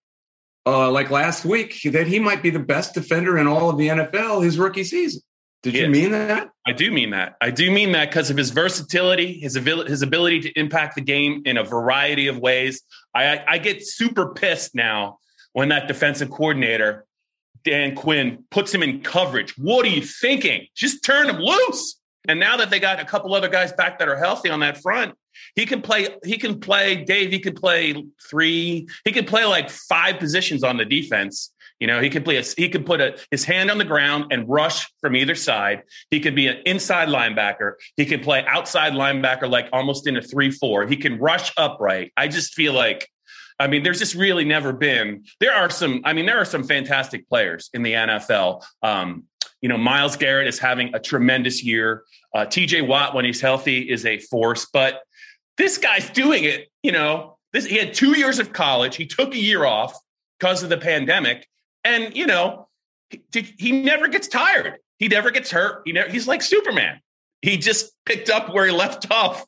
uh, 0.66 0.90
like 0.90 1.10
last 1.10 1.44
week, 1.44 1.80
that 1.84 2.06
he 2.06 2.18
might 2.18 2.42
be 2.42 2.50
the 2.50 2.58
best 2.58 2.92
defender 2.92 3.38
in 3.38 3.46
all 3.46 3.70
of 3.70 3.78
the 3.78 3.88
NFL 3.88 4.44
his 4.44 4.58
rookie 4.58 4.84
season. 4.84 5.22
Did 5.62 5.74
you 5.74 5.88
mean 5.88 6.12
that? 6.12 6.50
I 6.66 6.72
do 6.72 6.92
mean 6.92 7.10
that. 7.10 7.36
I 7.40 7.50
do 7.50 7.70
mean 7.70 7.92
that 7.92 8.10
because 8.10 8.30
of 8.30 8.36
his 8.36 8.50
versatility, 8.50 9.40
his 9.40 9.56
ability, 9.56 9.90
his 9.90 10.02
ability 10.02 10.40
to 10.42 10.52
impact 10.58 10.94
the 10.94 11.00
game 11.00 11.42
in 11.46 11.56
a 11.56 11.64
variety 11.64 12.28
of 12.28 12.38
ways. 12.38 12.82
I, 13.14 13.42
I 13.46 13.58
get 13.58 13.84
super 13.84 14.34
pissed 14.34 14.76
now 14.76 15.18
when 15.52 15.70
that 15.70 15.88
defensive 15.88 16.30
coordinator 16.30 17.06
Dan 17.64 17.94
Quinn 17.94 18.44
puts 18.50 18.72
him 18.72 18.82
in 18.82 19.02
coverage. 19.02 19.56
What 19.58 19.84
are 19.84 19.90
you 19.90 20.02
thinking? 20.02 20.66
Just 20.74 21.04
turn 21.04 21.28
him 21.28 21.36
loose. 21.38 22.00
And 22.26 22.38
now 22.38 22.56
that 22.58 22.70
they 22.70 22.78
got 22.78 23.00
a 23.00 23.04
couple 23.04 23.34
other 23.34 23.48
guys 23.48 23.72
back 23.72 23.98
that 23.98 24.08
are 24.08 24.16
healthy 24.16 24.50
on 24.50 24.60
that 24.60 24.82
front, 24.82 25.14
he 25.54 25.66
can 25.66 25.82
play. 25.82 26.08
He 26.24 26.36
can 26.36 26.60
play. 26.60 27.04
Dave. 27.04 27.30
He 27.30 27.38
can 27.38 27.54
play 27.54 28.04
three. 28.28 28.88
He 29.04 29.12
can 29.12 29.24
play 29.24 29.44
like 29.44 29.70
five 29.70 30.18
positions 30.18 30.62
on 30.62 30.76
the 30.76 30.84
defense. 30.84 31.54
You 31.80 31.86
know, 31.86 32.00
he 32.00 32.10
could 32.10 32.24
play. 32.24 32.36
A, 32.36 32.42
he 32.42 32.68
could 32.68 32.84
put 32.84 33.00
a, 33.00 33.18
his 33.30 33.44
hand 33.44 33.70
on 33.70 33.78
the 33.78 33.84
ground 33.84 34.26
and 34.30 34.48
rush 34.48 34.86
from 35.00 35.14
either 35.16 35.34
side. 35.34 35.82
He 36.10 36.20
could 36.20 36.34
be 36.34 36.48
an 36.48 36.58
inside 36.66 37.08
linebacker. 37.08 37.74
He 37.96 38.04
can 38.04 38.20
play 38.20 38.44
outside 38.46 38.92
linebacker, 38.92 39.48
like 39.48 39.68
almost 39.72 40.06
in 40.06 40.16
a 40.16 40.22
three-four. 40.22 40.86
He 40.86 40.96
can 40.96 41.18
rush 41.18 41.52
upright. 41.56 42.12
I 42.16 42.28
just 42.28 42.54
feel 42.54 42.72
like 42.72 43.08
I 43.58 43.66
mean, 43.66 43.82
there's 43.82 43.98
just 43.98 44.14
really 44.14 44.44
never 44.44 44.72
been. 44.72 45.24
There 45.40 45.54
are 45.54 45.70
some. 45.70 46.00
I 46.04 46.12
mean, 46.12 46.26
there 46.26 46.38
are 46.38 46.44
some 46.44 46.62
fantastic 46.62 47.28
players 47.28 47.70
in 47.74 47.82
the 47.82 47.92
NFL. 47.92 48.64
Um, 48.82 49.24
you 49.60 49.68
know, 49.68 49.76
Myles 49.76 50.16
Garrett 50.16 50.46
is 50.46 50.58
having 50.58 50.94
a 50.94 51.00
tremendous 51.00 51.64
year. 51.64 52.04
Uh, 52.34 52.44
T.J. 52.44 52.82
Watt, 52.82 53.14
when 53.14 53.24
he's 53.24 53.40
healthy, 53.40 53.80
is 53.80 54.06
a 54.06 54.18
force. 54.18 54.66
But 54.72 55.02
this 55.56 55.78
guy's 55.78 56.08
doing 56.10 56.44
it. 56.44 56.68
You 56.82 56.92
know, 56.92 57.38
this 57.52 57.66
he 57.66 57.76
had 57.76 57.94
two 57.94 58.16
years 58.16 58.38
of 58.38 58.52
college. 58.52 58.96
He 58.96 59.06
took 59.06 59.34
a 59.34 59.38
year 59.38 59.64
off 59.64 59.98
because 60.38 60.62
of 60.62 60.68
the 60.68 60.78
pandemic, 60.78 61.46
and 61.84 62.16
you 62.16 62.26
know, 62.26 62.68
he, 63.10 63.54
he 63.58 63.72
never 63.72 64.06
gets 64.06 64.28
tired. 64.28 64.78
He 64.98 65.08
never 65.08 65.30
gets 65.30 65.50
hurt. 65.50 65.82
He 65.84 65.92
never. 65.92 66.10
He's 66.10 66.28
like 66.28 66.42
Superman 66.42 67.00
he 67.42 67.56
just 67.56 67.92
picked 68.04 68.30
up 68.30 68.52
where 68.52 68.66
he 68.66 68.72
left 68.72 69.10
off 69.10 69.44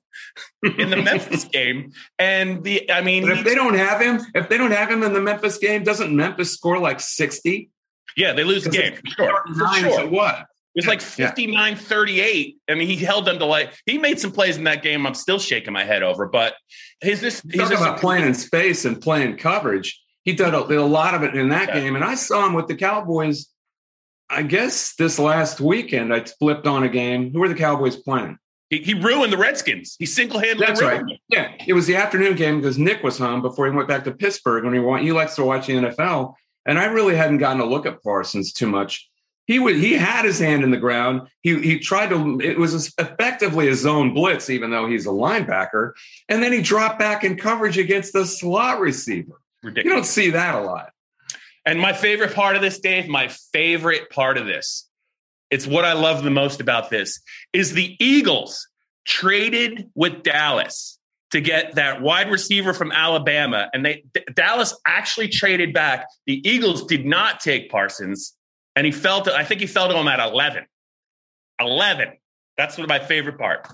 in 0.63 0.91
the 0.91 0.97
Memphis 0.97 1.45
game. 1.53 1.93
And 2.19 2.63
the, 2.63 2.91
I 2.91 3.01
mean, 3.01 3.25
but 3.25 3.39
if 3.39 3.45
they 3.45 3.55
don't 3.55 3.75
have 3.75 4.01
him, 4.01 4.21
if 4.35 4.49
they 4.49 4.59
don't 4.59 4.71
have 4.71 4.91
him 4.91 5.03
in 5.03 5.13
the 5.13 5.21
Memphis 5.21 5.59
game, 5.59 5.83
doesn't 5.83 6.15
Memphis 6.15 6.53
score 6.53 6.79
like 6.79 7.01
60? 7.01 7.71
Yeah, 8.17 8.33
they 8.33 8.45
lose 8.45 8.65
the 8.65 8.71
game. 8.71 8.97
For 9.17 9.43
sure. 9.55 9.75
Sure. 9.75 10.09
what? 10.09 10.47
It 10.75 10.85
was 10.85 10.87
like 10.87 11.01
59 11.01 11.77
38. 11.77 12.57
I 12.69 12.75
mean, 12.75 12.87
he 12.87 12.97
held 12.97 13.25
them 13.25 13.39
to 13.41 13.45
like, 13.45 13.75
he 13.87 13.99
made 13.99 14.21
some 14.21 14.31
plays 14.31 14.57
in 14.57 14.65
that 14.65 14.85
game 14.85 15.05
I'm 15.05 15.15
still 15.15 15.41
shaking 15.41 15.73
my 15.73 15.85
head 15.85 16.05
over. 16.05 16.27
But 16.27 16.55
his 17.01 17.21
this, 17.21 17.43
he's 17.43 17.61
talking 17.61 17.77
about 17.77 17.99
playing 17.99 18.25
in 18.25 18.35
space 18.35 18.85
and 18.85 19.01
playing 19.01 19.37
coverage. 19.39 20.01
He 20.23 20.33
did 20.33 20.55
a, 20.55 20.59
a 20.59 20.87
lot 20.87 21.15
of 21.15 21.25
it 21.25 21.35
in 21.35 21.49
that 21.49 21.69
yeah. 21.69 21.81
game. 21.81 21.97
And 21.97 22.05
I 22.05 22.15
saw 22.15 22.47
him 22.47 22.53
with 22.53 22.69
the 22.69 22.77
Cowboys 22.77 23.49
I 24.31 24.43
guess 24.43 24.95
this 24.95 25.19
last 25.19 25.61
weekend 25.61 26.15
I 26.15 26.25
flipped 26.25 26.67
on 26.67 26.85
a 26.85 26.89
game. 26.89 27.33
Who 27.33 27.41
were 27.41 27.49
the 27.49 27.55
Cowboys 27.55 27.97
playing? 27.97 28.39
He, 28.71 28.79
he 28.79 28.95
ruined 28.95 29.33
the 29.33 29.37
Redskins. 29.37 29.97
He 29.99 30.07
single 30.07 30.39
handedly. 30.39 30.67
That's 30.67 30.81
right. 30.81 31.01
Them. 31.01 31.19
Yeah, 31.29 31.53
it 31.67 31.73
was 31.73 31.87
the 31.87 31.97
afternoon 31.97 32.37
game 32.37 32.61
because 32.61 32.79
Nick 32.79 33.03
was 33.03 33.19
home 33.19 33.43
before 33.43 33.67
he 33.67 33.73
went 33.73 33.89
back 33.89 34.05
to 34.05 34.13
Pittsburgh, 34.13 34.65
and 34.65 34.73
he 34.73 34.81
want 34.81 35.03
he 35.03 35.13
likes 35.13 35.35
to 35.37 35.45
watch 35.45 35.67
the 35.67 35.75
NFL. 35.75 36.35
And 36.65 36.79
I 36.79 36.85
really 36.85 37.17
hadn't 37.17 37.39
gotten 37.39 37.59
to 37.59 37.65
look 37.65 37.87
at 37.87 38.03
Parsons 38.03 38.53
too 38.53 38.69
much. 38.69 39.09
He 39.47 39.59
would 39.59 39.75
he 39.75 39.95
had 39.95 40.25
his 40.25 40.39
hand 40.39 40.63
in 40.63 40.71
the 40.71 40.77
ground. 40.77 41.23
He 41.43 41.61
he 41.61 41.79
tried 41.81 42.11
to. 42.11 42.41
It 42.41 42.57
was 42.57 42.95
effectively 42.99 43.67
a 43.69 43.75
zone 43.75 44.15
blitz, 44.15 44.49
even 44.49 44.71
though 44.71 44.87
he's 44.87 45.07
a 45.07 45.11
linebacker. 45.11 45.93
And 46.29 46.41
then 46.41 46.53
he 46.53 46.63
dropped 46.63 47.01
back 47.01 47.25
in 47.25 47.37
coverage 47.37 47.77
against 47.77 48.13
the 48.13 48.25
slot 48.25 48.79
receiver. 48.79 49.41
Ridiculous. 49.65 49.85
You 49.85 49.97
don't 49.97 50.07
see 50.07 50.31
that 50.31 50.55
a 50.55 50.61
lot. 50.61 50.91
And 51.67 51.81
my 51.81 51.93
favorite 51.93 52.35
part 52.35 52.57
of 52.57 52.63
this, 52.63 52.81
Dave, 52.81 53.09
my 53.09 53.29
favorite 53.29 54.11
part 54.11 54.39
of 54.39 54.47
this, 54.47 54.89
it's 55.51 55.67
what 55.67 55.85
I 55.85 55.93
love 55.93 56.23
the 56.23 56.31
most 56.31 56.61
about 56.61 56.91
this, 56.91 57.21
is 57.53 57.73
the 57.73 57.97
Eagles 58.01 58.67
traded 59.05 59.91
with 59.95 60.23
Dallas 60.23 60.99
to 61.33 61.41
get 61.41 61.75
that 61.75 62.03
wide 62.03 62.31
receiver 62.31 62.73
from 62.73 62.93
Alabama. 62.93 63.69
And 63.73 63.85
they 63.85 64.05
D- 64.15 64.25
Dallas 64.35 64.77
actually 64.87 65.29
traded 65.29 65.73
back. 65.73 66.07
The 66.27 66.47
Eagles 66.49 66.87
did 66.87 67.05
not 67.07 67.41
take 67.41 67.71
Parsons, 67.71 68.37
and 68.75 68.87
he 68.87 68.93
fell 68.93 69.23
to, 69.23 69.35
I 69.35 69.45
think 69.45 69.61
he 69.61 69.67
fell 69.67 69.89
to 69.89 69.97
him 69.97 70.09
at 70.09 70.21
11. 70.21 70.65
11. 71.61 72.09
That's 72.57 72.77
one 72.77 72.85
of 72.85 72.89
my 72.89 72.99
favorite 72.99 73.39
part. 73.39 73.69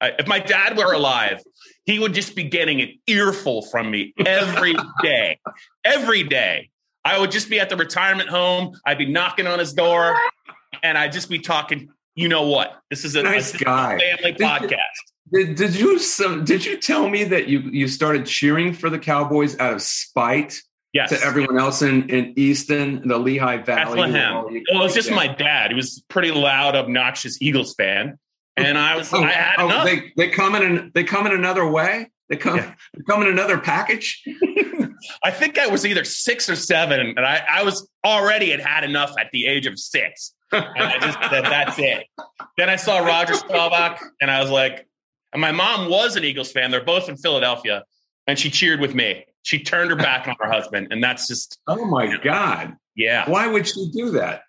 if 0.00 0.26
my 0.26 0.38
dad 0.38 0.76
were 0.76 0.92
alive, 0.92 1.42
he 1.84 1.98
would 1.98 2.14
just 2.14 2.34
be 2.34 2.44
getting 2.44 2.80
an 2.80 2.98
earful 3.06 3.62
from 3.62 3.90
me 3.90 4.12
every 4.24 4.74
day, 5.02 5.38
every 5.84 6.22
day. 6.22 6.70
I 7.04 7.18
would 7.18 7.30
just 7.30 7.50
be 7.50 7.60
at 7.60 7.68
the 7.68 7.76
retirement 7.76 8.28
home. 8.28 8.78
I'd 8.86 8.98
be 8.98 9.06
knocking 9.06 9.46
on 9.46 9.58
his 9.58 9.72
door, 9.72 10.16
and 10.82 10.96
I'd 10.96 11.12
just 11.12 11.28
be 11.28 11.38
talking. 11.38 11.90
You 12.14 12.28
know 12.28 12.46
what? 12.46 12.80
This 12.90 13.04
is 13.04 13.16
a 13.16 13.22
nice 13.22 13.52
guy. 13.56 13.98
family 13.98 14.32
did 14.32 14.40
podcast. 14.40 14.78
You, 15.32 15.46
did, 15.46 15.56
did 15.56 15.76
you 15.76 15.98
some, 15.98 16.44
did 16.44 16.64
you 16.64 16.76
tell 16.76 17.08
me 17.08 17.24
that 17.24 17.48
you 17.48 17.60
you 17.60 17.88
started 17.88 18.26
cheering 18.26 18.72
for 18.72 18.88
the 18.88 18.98
Cowboys 18.98 19.58
out 19.58 19.74
of 19.74 19.82
spite? 19.82 20.60
Yes. 20.92 21.10
To 21.10 21.20
everyone 21.24 21.58
else 21.58 21.82
in, 21.82 22.08
in 22.08 22.34
Easton, 22.36 23.08
the 23.08 23.18
Lehigh 23.18 23.56
Valley. 23.56 23.96
Bethlehem. 23.96 24.34
Well, 24.34 24.54
it 24.54 24.84
was 24.84 24.94
just 24.94 25.10
my 25.10 25.26
dad. 25.26 25.72
He 25.72 25.74
was 25.74 26.04
pretty 26.06 26.30
loud, 26.30 26.76
obnoxious 26.76 27.42
Eagles 27.42 27.74
fan. 27.74 28.16
And 28.56 28.78
I 28.78 28.96
was, 28.96 29.12
oh, 29.12 29.20
I 29.20 29.30
had 29.32 29.56
oh, 29.58 29.66
enough. 29.66 29.84
They, 29.86 30.12
they 30.16 30.28
come 30.28 30.54
in, 30.54 30.92
they 30.94 31.02
come 31.02 31.26
in 31.26 31.32
another 31.32 31.68
way. 31.68 32.12
They 32.28 32.36
come, 32.36 32.58
yeah. 32.58 32.74
they 32.94 33.02
come 33.02 33.22
in 33.22 33.28
another 33.28 33.58
package. 33.58 34.22
I 35.22 35.30
think 35.30 35.58
I 35.58 35.66
was 35.66 35.84
either 35.86 36.04
six 36.04 36.48
or 36.48 36.56
seven, 36.56 37.00
and 37.00 37.20
I, 37.20 37.44
I 37.50 37.62
was 37.62 37.88
already 38.04 38.50
had 38.50 38.60
had 38.60 38.84
enough 38.84 39.14
at 39.18 39.30
the 39.32 39.46
age 39.46 39.66
of 39.66 39.78
six. 39.78 40.32
And 40.52 40.84
I 40.84 40.98
just 41.00 41.18
said, 41.30 41.44
that's 41.44 41.78
it. 41.80 42.06
Then 42.56 42.70
I 42.70 42.76
saw 42.76 42.98
Roger 42.98 43.34
Staubach, 43.34 44.00
and 44.20 44.30
I 44.30 44.40
was 44.40 44.50
like, 44.50 44.86
and 45.32 45.40
my 45.40 45.50
mom 45.50 45.90
was 45.90 46.14
an 46.14 46.22
Eagles 46.22 46.52
fan. 46.52 46.70
They're 46.70 46.84
both 46.84 47.08
in 47.08 47.16
Philadelphia, 47.16 47.82
and 48.28 48.38
she 48.38 48.50
cheered 48.50 48.78
with 48.78 48.94
me. 48.94 49.26
She 49.42 49.58
turned 49.58 49.90
her 49.90 49.96
back 49.96 50.28
on 50.28 50.36
her 50.40 50.50
husband, 50.50 50.88
and 50.92 51.02
that's 51.02 51.26
just 51.26 51.58
oh 51.66 51.84
my 51.86 52.04
you 52.04 52.12
know, 52.12 52.18
god, 52.22 52.76
yeah. 52.94 53.28
Why 53.28 53.48
would 53.48 53.66
she 53.66 53.90
do 53.90 54.10
that? 54.12 54.42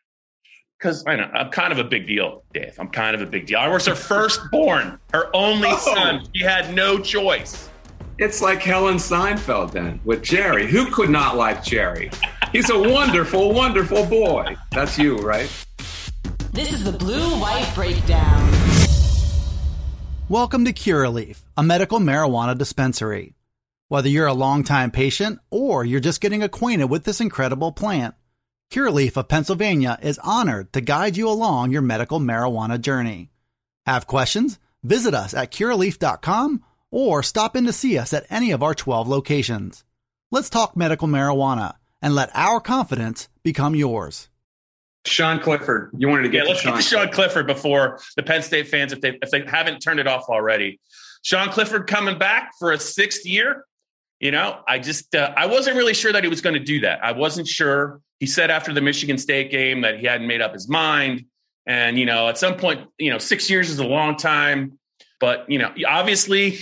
Because 0.77 1.03
I 1.07 1.15
know 1.15 1.29
I'm 1.33 1.49
kind 1.49 1.73
of 1.73 1.79
a 1.79 1.83
big 1.83 2.05
deal, 2.05 2.43
Dave. 2.53 2.75
I'm 2.77 2.89
kind 2.89 3.15
of 3.15 3.21
a 3.21 3.25
big 3.25 3.47
deal. 3.47 3.57
I 3.57 3.67
was 3.67 3.87
her 3.87 3.95
firstborn, 3.95 4.99
her 5.11 5.35
only 5.35 5.69
oh. 5.71 5.77
son. 5.77 6.27
She 6.35 6.43
had 6.43 6.73
no 6.75 6.99
choice. 6.99 7.69
It's 8.17 8.41
like 8.41 8.61
Helen 8.61 8.95
Seinfeld 8.95 9.73
then 9.73 9.99
with 10.05 10.23
Jerry. 10.23 10.67
Who 10.67 10.89
could 10.89 11.09
not 11.09 11.35
like 11.35 11.65
Jerry? 11.65 12.09
He's 12.53 12.69
a 12.69 12.79
wonderful, 12.79 13.53
wonderful 13.53 14.05
boy. 14.05 14.55
That's 14.71 14.97
you, 14.97 15.17
right? 15.17 15.51
This 16.53 16.71
is 16.71 16.85
the 16.85 16.93
Blue 16.93 17.37
White 17.41 17.69
Breakdown. 17.75 18.53
Welcome 20.29 20.63
to 20.63 20.71
Curaleaf, 20.71 21.41
a 21.57 21.63
medical 21.63 21.99
marijuana 21.99 22.57
dispensary. 22.57 23.35
Whether 23.89 24.07
you're 24.07 24.27
a 24.27 24.33
longtime 24.33 24.91
patient 24.91 25.39
or 25.49 25.83
you're 25.83 25.99
just 25.99 26.21
getting 26.21 26.41
acquainted 26.41 26.85
with 26.85 27.03
this 27.03 27.19
incredible 27.19 27.73
plant, 27.73 28.15
Curaleaf 28.71 29.17
of 29.17 29.27
Pennsylvania 29.27 29.99
is 30.01 30.19
honored 30.19 30.71
to 30.71 30.79
guide 30.79 31.17
you 31.17 31.27
along 31.27 31.71
your 31.71 31.81
medical 31.81 32.21
marijuana 32.21 32.79
journey. 32.79 33.29
Have 33.85 34.07
questions? 34.07 34.57
Visit 34.83 35.13
us 35.13 35.33
at 35.33 35.51
curaleaf.com 35.51 36.63
or 36.91 37.23
stop 37.23 37.55
in 37.55 37.65
to 37.65 37.73
see 37.73 37.97
us 37.97 38.13
at 38.13 38.25
any 38.29 38.51
of 38.51 38.63
our 38.63 38.73
12 38.73 39.07
locations. 39.07 39.83
Let's 40.31 40.49
talk 40.49 40.75
medical 40.75 41.07
marijuana 41.07 41.75
and 42.01 42.15
let 42.15 42.29
our 42.33 42.59
confidence 42.59 43.29
become 43.43 43.75
yours. 43.75 44.29
Sean 45.05 45.39
Clifford, 45.39 45.91
you 45.97 46.07
wanted 46.07 46.23
to 46.23 46.29
get 46.29 46.43
yeah, 46.43 46.49
let's 46.49 46.61
to 46.61 46.67
Sean, 46.67 46.75
get 46.75 46.83
to 46.83 46.87
Sean 46.87 47.09
Clifford 47.09 47.47
before 47.47 47.99
the 48.15 48.23
Penn 48.23 48.41
State 48.41 48.67
fans, 48.67 48.91
if 48.91 49.01
they 49.01 49.17
if 49.21 49.29
they 49.29 49.43
haven't 49.45 49.79
turned 49.79 49.99
it 49.99 50.07
off 50.07 50.25
already. 50.29 50.79
Sean 51.21 51.49
Clifford 51.49 51.87
coming 51.87 52.17
back 52.17 52.51
for 52.59 52.71
a 52.71 52.79
sixth 52.79 53.25
year. 53.25 53.65
You 54.19 54.31
know, 54.31 54.59
I 54.67 54.79
just 54.79 55.13
uh, 55.13 55.33
I 55.35 55.45
wasn't 55.45 55.77
really 55.77 55.93
sure 55.93 56.11
that 56.11 56.23
he 56.23 56.29
was 56.29 56.41
going 56.41 56.55
to 56.55 56.63
do 56.63 56.81
that. 56.81 57.03
I 57.03 57.11
wasn't 57.11 57.47
sure. 57.47 58.01
He 58.19 58.25
said 58.25 58.49
after 58.49 58.73
the 58.73 58.81
Michigan 58.81 59.17
State 59.17 59.51
game 59.51 59.81
that 59.81 59.99
he 59.99 60.07
hadn't 60.07 60.27
made 60.27 60.41
up 60.41 60.53
his 60.53 60.67
mind, 60.67 61.25
and 61.65 61.99
you 61.99 62.05
know, 62.05 62.27
at 62.27 62.37
some 62.37 62.55
point, 62.55 62.87
you 62.97 63.11
know, 63.11 63.17
six 63.17 63.49
years 63.49 63.69
is 63.69 63.79
a 63.79 63.85
long 63.85 64.15
time. 64.15 64.79
But 65.19 65.49
you 65.49 65.59
know, 65.59 65.71
obviously, 65.87 66.59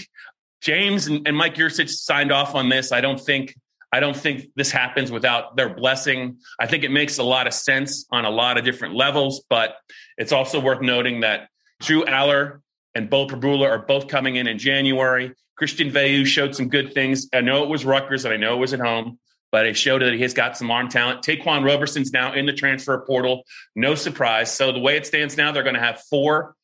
James 0.64 1.08
and, 1.08 1.28
and 1.28 1.36
Mike 1.36 1.56
Yurcich 1.56 1.90
signed 1.90 2.32
off 2.32 2.56
on 2.56 2.70
this. 2.70 2.92
I 2.92 3.02
don't 3.02 3.20
think 3.20 3.56
I 3.92 4.00
don't 4.00 4.16
think 4.16 4.48
this 4.56 4.72
happens 4.72 5.12
without 5.12 5.56
their 5.56 5.70
blessing. 5.70 6.38
I 6.60 6.66
think 6.66 6.84
it 6.84 6.90
makes 6.90 7.20
a 7.20 7.24
lot 7.24 7.46
of 7.46 7.54
sense 7.54 8.08
on 8.10 8.26
a 8.26 8.30
lot 8.32 8.58
of 8.58 8.64
different 8.64 8.96
levels, 8.96 9.44
but 9.50 9.76
it's 10.18 10.32
also 10.32 10.60
worth 10.60 10.82
noting 10.82 11.20
that 11.20 11.50
Drew 11.80 12.04
Allar 12.06 12.62
and 12.96 13.08
Beau 13.08 13.28
Pribula 13.28 13.70
are 13.70 13.78
both 13.78 14.08
coming 14.08 14.36
in 14.36 14.48
in 14.48 14.58
January. 14.58 15.34
Christian 15.56 15.92
Veilleux 15.92 16.26
showed 16.26 16.56
some 16.56 16.70
good 16.70 16.96
things. 16.96 17.28
I 17.34 17.42
know 17.42 17.62
it 17.62 17.70
was 17.70 17.86
Rutgers 17.86 18.26
and 18.26 18.34
I 18.34 18.38
know 18.38 18.56
it 18.56 18.60
was 18.60 18.74
at 18.74 18.80
home, 18.80 19.20
but 19.52 19.68
it 19.68 19.78
showed 19.78 20.02
that 20.02 20.14
he's 20.14 20.34
got 20.34 20.58
some 20.58 20.72
arm 20.72 20.90
talent. 20.90 21.22
Ta'Quan 21.22 21.64
Roberson's 21.64 22.12
now 22.12 22.34
in 22.34 22.48
the 22.48 22.54
transfer 22.54 22.98
portal. 23.06 23.44
No 23.76 23.94
surprise. 23.94 24.52
So 24.52 24.72
the 24.72 24.80
way 24.80 24.98
it 24.98 25.06
stands 25.06 25.38
now, 25.38 25.52
they're 25.52 25.62
going 25.62 25.76
to 25.76 25.82
have 25.82 26.02
four 26.10 26.56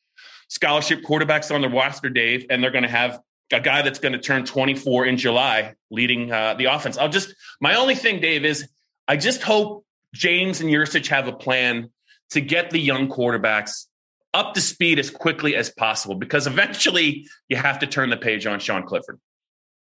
scholarship 0.48 1.03
quarterbacks 1.03 1.53
on 1.53 1.62
their 1.62 1.70
roster, 1.70 2.10
Dave, 2.10 2.48
and 2.50 2.63
they're 2.63 2.72
going 2.72 2.84
to 2.84 2.89
have 2.89 3.20
a 3.51 3.60
guy 3.60 3.82
that's 3.82 4.00
going 4.00 4.13
to 4.13 4.20
turn 4.20 4.46
24 4.46 5.06
in 5.06 5.18
July, 5.18 5.75
leading 5.89 6.32
uh, 6.32 6.53
the 6.56 6.65
offense. 6.65 6.98
I'll 6.98 7.10
just 7.10 7.34
my 7.60 7.75
only 7.75 7.96
thing, 7.96 8.20
Dave, 8.20 8.46
is 8.46 8.68
I 9.08 9.18
just 9.18 9.41
hope 9.41 9.86
James 10.13 10.62
and 10.62 10.70
Yurcich 10.70 11.08
have 11.08 11.27
a 11.27 11.34
plan 11.34 11.89
to 12.32 12.41
get 12.41 12.70
the 12.70 12.79
young 12.79 13.10
quarterbacks 13.10 13.86
up 14.34 14.53
to 14.53 14.62
speed 14.62 15.00
as 15.00 15.10
quickly 15.10 15.56
as 15.56 15.70
possible 15.70 16.15
because 16.15 16.46
eventually 16.46 17.27
you 17.48 17.58
have 17.58 17.79
to 17.79 17.88
turn 17.88 18.10
the 18.10 18.18
page 18.18 18.46
on 18.46 18.60
Sean 18.60 18.84
Clifford. 18.84 19.20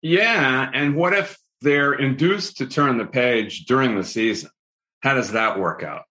Yeah, 0.02 0.70
and 0.72 0.94
what 0.94 1.14
if 1.14 1.36
they're 1.62 1.94
induced 1.94 2.58
to 2.58 2.66
turn 2.66 2.98
the 2.98 3.06
page 3.06 3.64
during 3.64 3.96
the 3.96 4.04
season? 4.04 4.50
How 5.00 5.14
does 5.14 5.32
that 5.32 5.58
work 5.58 5.82
out? 5.82 6.02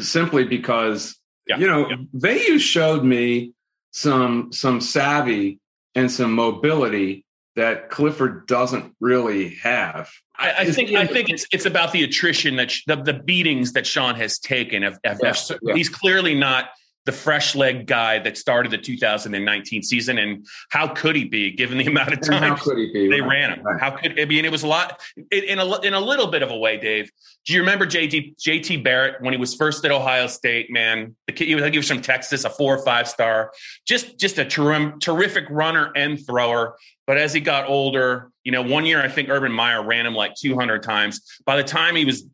Simply 0.00 0.44
because 0.44 1.16
yeah. 1.46 1.58
you 1.58 1.66
know, 1.66 1.88
yeah. 1.88 1.96
Veilleux 2.14 2.58
showed 2.58 3.04
me 3.04 3.52
some 3.92 4.50
some 4.52 4.80
savvy 4.80 5.60
and 5.94 6.10
some 6.10 6.32
mobility 6.32 7.24
that 7.56 7.88
Clifford 7.88 8.46
doesn't 8.46 8.94
really 9.00 9.50
have. 9.56 10.10
I, 10.36 10.52
I 10.58 10.70
think 10.70 10.92
I 10.92 11.06
think 11.06 11.30
it's 11.30 11.46
it's 11.52 11.66
about 11.66 11.92
the 11.92 12.02
attrition 12.02 12.56
that 12.56 12.70
sh- 12.70 12.82
the, 12.86 12.96
the 12.96 13.12
beatings 13.12 13.72
that 13.74 13.86
Sean 13.86 14.16
has 14.16 14.38
taken. 14.38 14.82
Have, 14.82 14.98
have, 15.04 15.20
yeah, 15.22 15.34
yeah. 15.62 15.74
He's 15.74 15.88
clearly 15.88 16.34
not 16.34 16.70
the 17.04 17.12
fresh 17.12 17.54
leg 17.54 17.86
guy 17.86 18.18
that 18.18 18.38
started 18.38 18.72
the 18.72 18.78
2019 18.78 19.82
season. 19.82 20.18
And 20.18 20.46
how 20.70 20.88
could 20.88 21.16
he 21.16 21.24
be 21.24 21.50
given 21.50 21.78
the 21.78 21.86
amount 21.86 22.12
of 22.12 22.20
time 22.20 22.58
they 22.66 23.20
right. 23.20 23.28
ran 23.28 23.50
him? 23.52 23.62
Right. 23.62 23.80
How 23.80 23.90
could 23.90 24.18
I 24.18 24.24
mean? 24.24 24.44
It 24.44 24.52
was 24.52 24.62
a 24.62 24.68
lot 24.68 25.00
in 25.30 25.58
a 25.58 25.80
in 25.80 25.94
a 25.94 26.00
little 26.00 26.28
bit 26.28 26.42
of 26.42 26.50
a 26.50 26.56
way. 26.56 26.78
Dave, 26.78 27.10
do 27.44 27.52
you 27.52 27.60
remember 27.60 27.86
JT 27.86 28.36
JT 28.36 28.82
Barrett 28.82 29.20
when 29.20 29.32
he 29.32 29.38
was 29.38 29.54
first 29.54 29.84
at 29.84 29.90
Ohio 29.90 30.26
State? 30.26 30.70
Man, 30.70 31.14
the 31.26 31.32
kid 31.32 31.48
he 31.48 31.54
was, 31.54 31.64
he 31.64 31.76
was 31.76 31.88
from 31.88 32.00
Texas, 32.00 32.44
a 32.44 32.50
four 32.50 32.76
or 32.76 32.84
five 32.84 33.06
star, 33.08 33.52
just 33.86 34.18
just 34.18 34.38
a 34.38 34.44
ter- 34.44 34.96
terrific 34.98 35.44
runner 35.50 35.92
and 35.94 36.24
thrower. 36.26 36.76
But 37.06 37.18
as 37.18 37.34
he 37.34 37.40
got 37.40 37.68
older, 37.68 38.30
you 38.44 38.52
know, 38.52 38.62
one 38.62 38.86
year 38.86 39.02
I 39.02 39.08
think 39.08 39.28
Urban 39.28 39.52
Meyer 39.52 39.84
ran 39.84 40.06
him 40.06 40.14
like 40.14 40.34
200 40.36 40.82
times. 40.82 41.20
By 41.44 41.56
the 41.56 41.64
time 41.64 41.96
he 41.96 42.06
was 42.06 42.24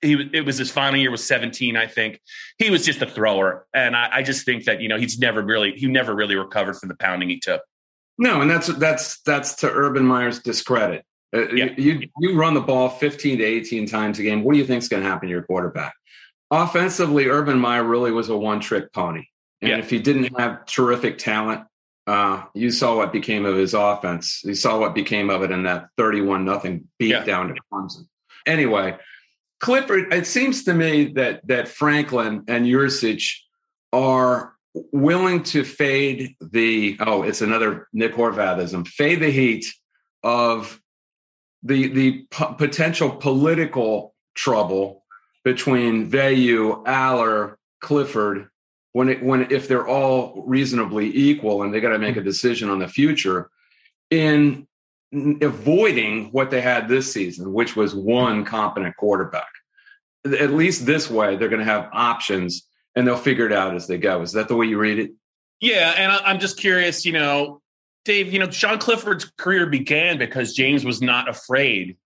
he 0.00 0.28
it 0.32 0.44
was 0.44 0.58
his 0.58 0.70
final 0.70 0.98
year 0.98 1.10
was 1.10 1.24
17 1.24 1.76
i 1.76 1.86
think 1.86 2.20
he 2.58 2.70
was 2.70 2.84
just 2.84 3.02
a 3.02 3.06
thrower 3.06 3.66
and 3.74 3.96
I, 3.96 4.08
I, 4.12 4.22
just 4.22 4.44
think 4.44 4.64
that 4.64 4.80
you 4.80 4.88
know 4.88 4.98
he's 4.98 5.18
never 5.18 5.42
really 5.42 5.72
he 5.72 5.86
never 5.86 6.14
really 6.14 6.36
recovered 6.36 6.74
from 6.74 6.88
the 6.88 6.94
pounding 6.96 7.28
he 7.28 7.38
took 7.38 7.62
no 8.18 8.40
and 8.40 8.50
that's 8.50 8.68
that's 8.76 9.20
that's 9.22 9.54
to 9.56 9.70
urban 9.70 10.04
meyer's 10.04 10.40
discredit 10.40 11.04
uh, 11.34 11.48
yeah. 11.48 11.72
you 11.76 12.08
you 12.18 12.38
run 12.38 12.54
the 12.54 12.60
ball 12.60 12.88
15 12.88 13.38
to 13.38 13.44
18 13.44 13.86
times 13.86 14.18
a 14.18 14.22
game 14.22 14.42
what 14.42 14.52
do 14.52 14.58
you 14.58 14.66
think 14.66 14.82
is 14.82 14.88
going 14.88 15.02
to 15.02 15.08
happen 15.08 15.28
to 15.28 15.30
your 15.30 15.42
quarterback 15.42 15.94
offensively 16.50 17.26
urban 17.26 17.58
meyer 17.58 17.84
really 17.84 18.10
was 18.10 18.28
a 18.28 18.36
one 18.36 18.60
trick 18.60 18.92
pony 18.92 19.24
and 19.60 19.70
yeah. 19.70 19.78
if 19.78 19.90
he 19.90 19.98
didn't 19.98 20.38
have 20.38 20.66
terrific 20.66 21.18
talent 21.18 21.64
uh, 22.06 22.42
you 22.54 22.70
saw 22.70 22.96
what 22.96 23.12
became 23.12 23.44
of 23.44 23.56
his 23.56 23.74
offense. 23.74 24.42
You 24.44 24.54
saw 24.54 24.78
what 24.78 24.94
became 24.94 25.30
of 25.30 25.42
it 25.42 25.50
in 25.50 25.62
that 25.64 25.88
31 25.96 26.44
nothing 26.44 26.88
beat 26.98 27.10
yeah. 27.10 27.24
down 27.24 27.48
to 27.48 27.54
Clemson. 27.72 28.06
Anyway, 28.46 28.96
Clifford, 29.62 30.12
it 30.12 30.26
seems 30.26 30.64
to 30.64 30.74
me 30.74 31.12
that 31.14 31.46
that 31.46 31.68
Franklin 31.68 32.42
and 32.48 32.66
Yurcich 32.66 33.36
are 33.92 34.56
willing 34.74 35.44
to 35.44 35.62
fade 35.64 36.34
the 36.40 36.96
oh, 37.00 37.22
it's 37.22 37.42
another 37.42 37.86
Nick 37.92 38.14
Horvathism, 38.14 38.86
fade 38.88 39.20
the 39.20 39.30
heat 39.30 39.64
of 40.24 40.80
the 41.62 41.88
the 41.88 42.26
p- 42.28 42.54
potential 42.58 43.08
political 43.08 44.14
trouble 44.34 45.04
between 45.44 46.10
Veilleux, 46.10 46.84
Allar, 46.84 47.54
Clifford, 47.80 48.48
when 48.92 49.08
it 49.08 49.22
when 49.22 49.48
if 49.52 49.68
they're 49.68 49.86
all 49.86 50.42
reasonably 50.44 51.16
equal 51.16 51.62
and 51.62 51.72
they 51.72 51.80
got 51.80 51.90
to 51.90 52.00
make 52.00 52.16
a 52.16 52.22
decision 52.22 52.68
on 52.68 52.80
the 52.80 52.88
future 52.88 53.48
in 54.10 54.66
avoiding 55.12 56.26
what 56.32 56.50
they 56.50 56.60
had 56.60 56.88
this 56.88 57.12
season, 57.12 57.52
which 57.52 57.76
was 57.76 57.94
one 57.94 58.44
competent 58.44 58.96
quarterback. 58.96 59.48
At 60.24 60.52
least 60.52 60.86
this 60.86 61.10
way, 61.10 61.36
they're 61.36 61.48
going 61.48 61.64
to 61.64 61.70
have 61.70 61.88
options 61.92 62.66
and 62.94 63.06
they'll 63.06 63.16
figure 63.16 63.46
it 63.46 63.52
out 63.52 63.74
as 63.74 63.86
they 63.86 63.98
go. 63.98 64.22
Is 64.22 64.32
that 64.32 64.48
the 64.48 64.56
way 64.56 64.66
you 64.66 64.78
read 64.78 64.98
it? 64.98 65.12
Yeah. 65.60 65.94
And 65.96 66.12
I'm 66.12 66.38
just 66.38 66.58
curious, 66.58 67.04
you 67.04 67.12
know, 67.12 67.60
Dave, 68.04 68.32
you 68.32 68.38
know, 68.38 68.50
Sean 68.50 68.78
Clifford's 68.78 69.30
career 69.36 69.66
began 69.66 70.18
because 70.18 70.54
James 70.54 70.84
was 70.84 71.00
not 71.00 71.28
afraid 71.28 71.96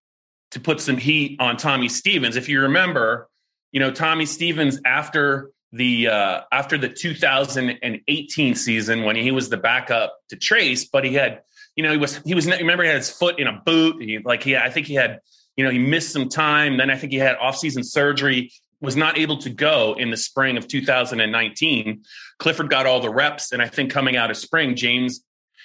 to 0.51 0.59
put 0.59 0.79
some 0.79 0.97
heat 0.97 1.39
on 1.39 1.57
Tommy 1.57 1.89
Stevens. 1.89 2.35
If 2.35 2.49
you 2.49 2.61
remember, 2.61 3.29
you 3.71 3.79
know, 3.79 3.91
Tommy 3.91 4.25
Stevens 4.25 4.79
after 4.85 5.51
the 5.71 6.07
uh, 6.07 6.41
after 6.51 6.77
the 6.77 6.87
2018 6.87 8.55
season 8.55 9.03
when 9.03 9.15
he 9.15 9.31
was 9.31 9.49
the 9.49 9.57
backup 9.57 10.15
to 10.29 10.35
Trace, 10.35 10.85
but 10.85 11.03
he 11.03 11.13
had 11.13 11.41
you 11.77 11.83
know, 11.83 11.91
he 11.91 11.97
was 11.97 12.17
he 12.25 12.33
was 12.33 12.47
remember 12.47 12.83
he 12.83 12.89
had 12.89 12.97
his 12.97 13.09
foot 13.09 13.39
in 13.39 13.47
a 13.47 13.61
boot. 13.63 14.01
He 14.01 14.17
like 14.17 14.43
he 14.43 14.57
I 14.57 14.69
think 14.69 14.87
he 14.87 14.95
had 14.95 15.19
you 15.55 15.63
know 15.63 15.69
he 15.69 15.79
missed 15.79 16.11
some 16.11 16.27
time. 16.27 16.77
Then 16.77 16.89
I 16.89 16.97
think 16.97 17.13
he 17.13 17.19
had 17.19 17.37
off-season 17.37 17.83
surgery. 17.83 18.51
Was 18.79 18.95
not 18.95 19.17
able 19.17 19.37
to 19.39 19.49
go 19.49 19.95
in 19.97 20.11
the 20.11 20.17
spring 20.17 20.57
of 20.57 20.67
2019. 20.67 22.03
Clifford 22.37 22.69
got 22.69 22.85
all 22.85 22.99
the 22.99 23.09
reps, 23.09 23.51
and 23.51 23.59
I 23.59 23.67
think 23.67 23.91
coming 23.91 24.15
out 24.15 24.29
of 24.29 24.37
spring, 24.37 24.75
James, 24.75 25.23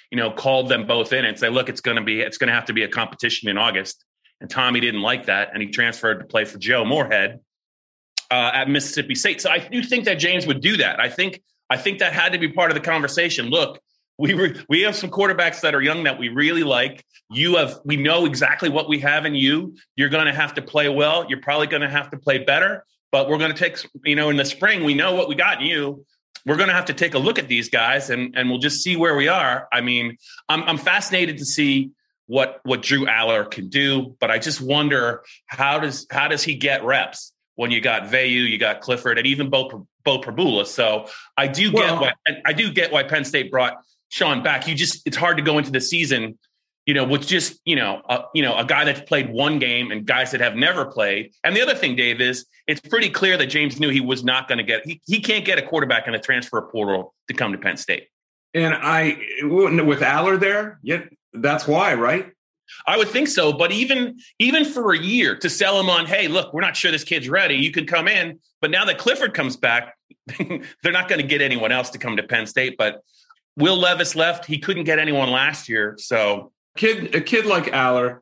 you 0.09 0.17
know, 0.17 0.31
called 0.31 0.67
them 0.67 0.87
both 0.87 1.13
in 1.13 1.25
and 1.25 1.37
said, 1.37 1.53
"Look, 1.53 1.69
it's 1.69 1.81
going 1.81 1.97
to 1.97 2.03
be 2.03 2.21
it's 2.21 2.37
going 2.37 2.47
to 2.47 2.53
have 2.53 2.65
to 2.65 2.73
be 2.73 2.83
a 2.83 2.87
competition 2.87 3.49
in 3.49 3.57
August." 3.57 4.03
And 4.39 4.49
Tommy 4.49 4.79
didn't 4.79 5.01
like 5.01 5.27
that, 5.27 5.49
and 5.53 5.61
he 5.61 5.69
transferred 5.69 6.19
to 6.19 6.25
play 6.25 6.45
for 6.45 6.57
Joe 6.57 6.85
Moorhead 6.85 7.39
uh, 8.31 8.51
at 8.53 8.69
Mississippi 8.69 9.15
State. 9.15 9.41
So 9.41 9.49
I 9.49 9.59
do 9.59 9.83
think 9.83 10.05
that 10.05 10.15
James 10.15 10.47
would 10.47 10.61
do 10.61 10.77
that. 10.77 10.99
I 10.99 11.09
think 11.09 11.41
I 11.69 11.77
think 11.77 11.99
that 11.99 12.13
had 12.13 12.33
to 12.33 12.39
be 12.39 12.49
part 12.49 12.71
of 12.71 12.75
the 12.75 12.81
conversation. 12.81 13.47
Look, 13.47 13.79
we 14.17 14.33
re- 14.33 14.63
we 14.69 14.81
have 14.81 14.95
some 14.95 15.09
quarterbacks 15.09 15.61
that 15.61 15.73
are 15.73 15.81
young 15.81 16.03
that 16.03 16.19
we 16.19 16.29
really 16.29 16.63
like. 16.63 17.05
You 17.29 17.57
have 17.57 17.79
we 17.83 17.97
know 17.97 18.25
exactly 18.25 18.69
what 18.69 18.87
we 18.87 18.99
have 18.99 19.25
in 19.25 19.35
you. 19.35 19.75
You're 19.95 20.09
going 20.09 20.27
to 20.27 20.33
have 20.33 20.53
to 20.55 20.61
play 20.61 20.89
well. 20.89 21.25
You're 21.27 21.41
probably 21.41 21.67
going 21.67 21.81
to 21.81 21.89
have 21.89 22.11
to 22.11 22.17
play 22.17 22.39
better. 22.39 22.85
But 23.11 23.29
we're 23.29 23.37
going 23.37 23.53
to 23.53 23.57
take 23.57 23.77
you 24.05 24.15
know 24.15 24.29
in 24.29 24.37
the 24.37 24.45
spring 24.45 24.83
we 24.83 24.93
know 24.93 25.15
what 25.15 25.27
we 25.27 25.35
got 25.35 25.61
in 25.61 25.67
you. 25.67 26.05
We're 26.45 26.57
going 26.57 26.69
to 26.69 26.75
have 26.75 26.85
to 26.85 26.93
take 26.93 27.13
a 27.13 27.19
look 27.19 27.39
at 27.39 27.47
these 27.47 27.69
guys 27.69 28.09
and 28.09 28.35
and 28.35 28.49
we'll 28.49 28.59
just 28.59 28.83
see 28.83 28.95
where 28.95 29.15
we 29.15 29.27
are. 29.27 29.67
I 29.71 29.81
mean, 29.81 30.17
I'm 30.47 30.63
I'm 30.63 30.77
fascinated 30.77 31.37
to 31.37 31.45
see 31.45 31.91
what 32.27 32.59
what 32.63 32.81
Drew 32.81 33.05
Allar 33.05 33.49
can 33.49 33.69
do, 33.69 34.15
but 34.19 34.29
I 34.31 34.39
just 34.39 34.61
wonder 34.61 35.23
how 35.47 35.79
does 35.79 36.05
how 36.09 36.27
does 36.27 36.43
he 36.43 36.55
get 36.55 36.83
reps 36.83 37.31
when 37.55 37.71
you 37.71 37.81
got 37.81 38.03
Veilleux, 38.03 38.49
you 38.49 38.57
got 38.57 38.81
Clifford, 38.81 39.17
and 39.17 39.27
even 39.27 39.49
Bo 39.49 39.87
Beau 40.03 40.19
Pribula. 40.19 40.65
So 40.65 41.07
I 41.37 41.47
do 41.47 41.71
well, 41.71 41.99
get 41.99 42.15
why 42.27 42.41
I 42.45 42.53
do 42.53 42.71
get 42.71 42.91
why 42.91 43.03
Penn 43.03 43.25
State 43.25 43.51
brought 43.51 43.77
Sean 44.13 44.43
back. 44.43 44.67
You 44.67 44.75
just 44.75 45.07
it's 45.07 45.17
hard 45.17 45.37
to 45.37 45.43
go 45.43 45.57
into 45.57 45.71
the 45.71 45.81
season, 45.81 46.37
you 46.85 46.93
know, 46.93 47.03
with 47.03 47.25
just 47.25 47.59
you 47.65 47.75
know, 47.75 48.03
a, 48.07 48.25
you 48.35 48.43
know, 48.43 48.55
a 48.55 48.63
guy 48.63 48.85
that's 48.85 49.01
played 49.01 49.33
one 49.33 49.57
game 49.57 49.89
and 49.89 50.05
guys 50.05 50.29
that 50.31 50.39
have 50.39 50.55
never 50.55 50.85
played. 50.85 51.31
And 51.43 51.55
the 51.55 51.61
other 51.63 51.73
thing, 51.73 51.95
Dave, 51.95 52.21
is 52.21 52.45
it's 52.67 52.79
pretty 52.79 53.09
clear 53.09 53.37
that 53.37 53.47
James 53.47 53.79
knew 53.79 53.89
he 53.89 54.01
was 54.01 54.23
not 54.23 54.47
going 54.47 54.59
to 54.59 54.63
get 54.63 54.85
he 54.85 55.01
he 55.07 55.19
can't 55.19 55.43
get 55.43 55.57
a 55.57 55.63
quarterback 55.63 56.05
in 56.05 56.13
the 56.13 56.19
transfer 56.19 56.61
portal 56.61 57.15
to 57.27 57.33
come 57.33 57.53
to 57.53 57.57
Penn 57.57 57.75
State. 57.75 58.07
And 58.53 58.75
I 58.75 59.17
with 59.41 60.01
Allar 60.01 60.39
there, 60.39 60.79
yeah, 60.83 61.05
that's 61.33 61.67
why, 61.67 61.95
right? 61.95 62.31
I 62.85 62.97
would 62.97 63.07
think 63.07 63.29
so, 63.29 63.51
but 63.51 63.71
even 63.71 64.19
even 64.37 64.63
for 64.63 64.93
a 64.93 64.97
year 64.97 65.35
to 65.37 65.49
sell 65.49 65.79
him 65.79 65.89
on, 65.89 66.05
hey, 66.05 66.27
look, 66.27 66.53
we're 66.53 66.61
not 66.61 66.75
sure 66.75 66.91
this 66.91 67.03
kid's 67.03 67.27
ready. 67.29 67.55
You 67.55 67.71
can 67.71 67.87
come 67.87 68.07
in, 68.07 68.39
but 68.61 68.69
now 68.69 68.85
that 68.85 68.99
Clifford 68.99 69.33
comes 69.33 69.57
back, 69.57 69.95
they're 70.37 70.93
not 70.93 71.09
going 71.09 71.19
to 71.19 71.27
get 71.27 71.41
anyone 71.41 71.71
else 71.71 71.89
to 71.91 71.97
come 71.97 72.17
to 72.17 72.23
Penn 72.23 72.45
State. 72.45 72.75
But 72.77 73.01
Will 73.57 73.77
Levis 73.77 74.15
left. 74.15 74.45
He 74.45 74.59
couldn't 74.59 74.85
get 74.85 74.99
anyone 74.99 75.31
last 75.31 75.69
year. 75.69 75.95
So 75.99 76.51
kid, 76.77 77.15
a 77.15 77.21
kid 77.21 77.45
like 77.45 77.65
Allar, 77.65 78.19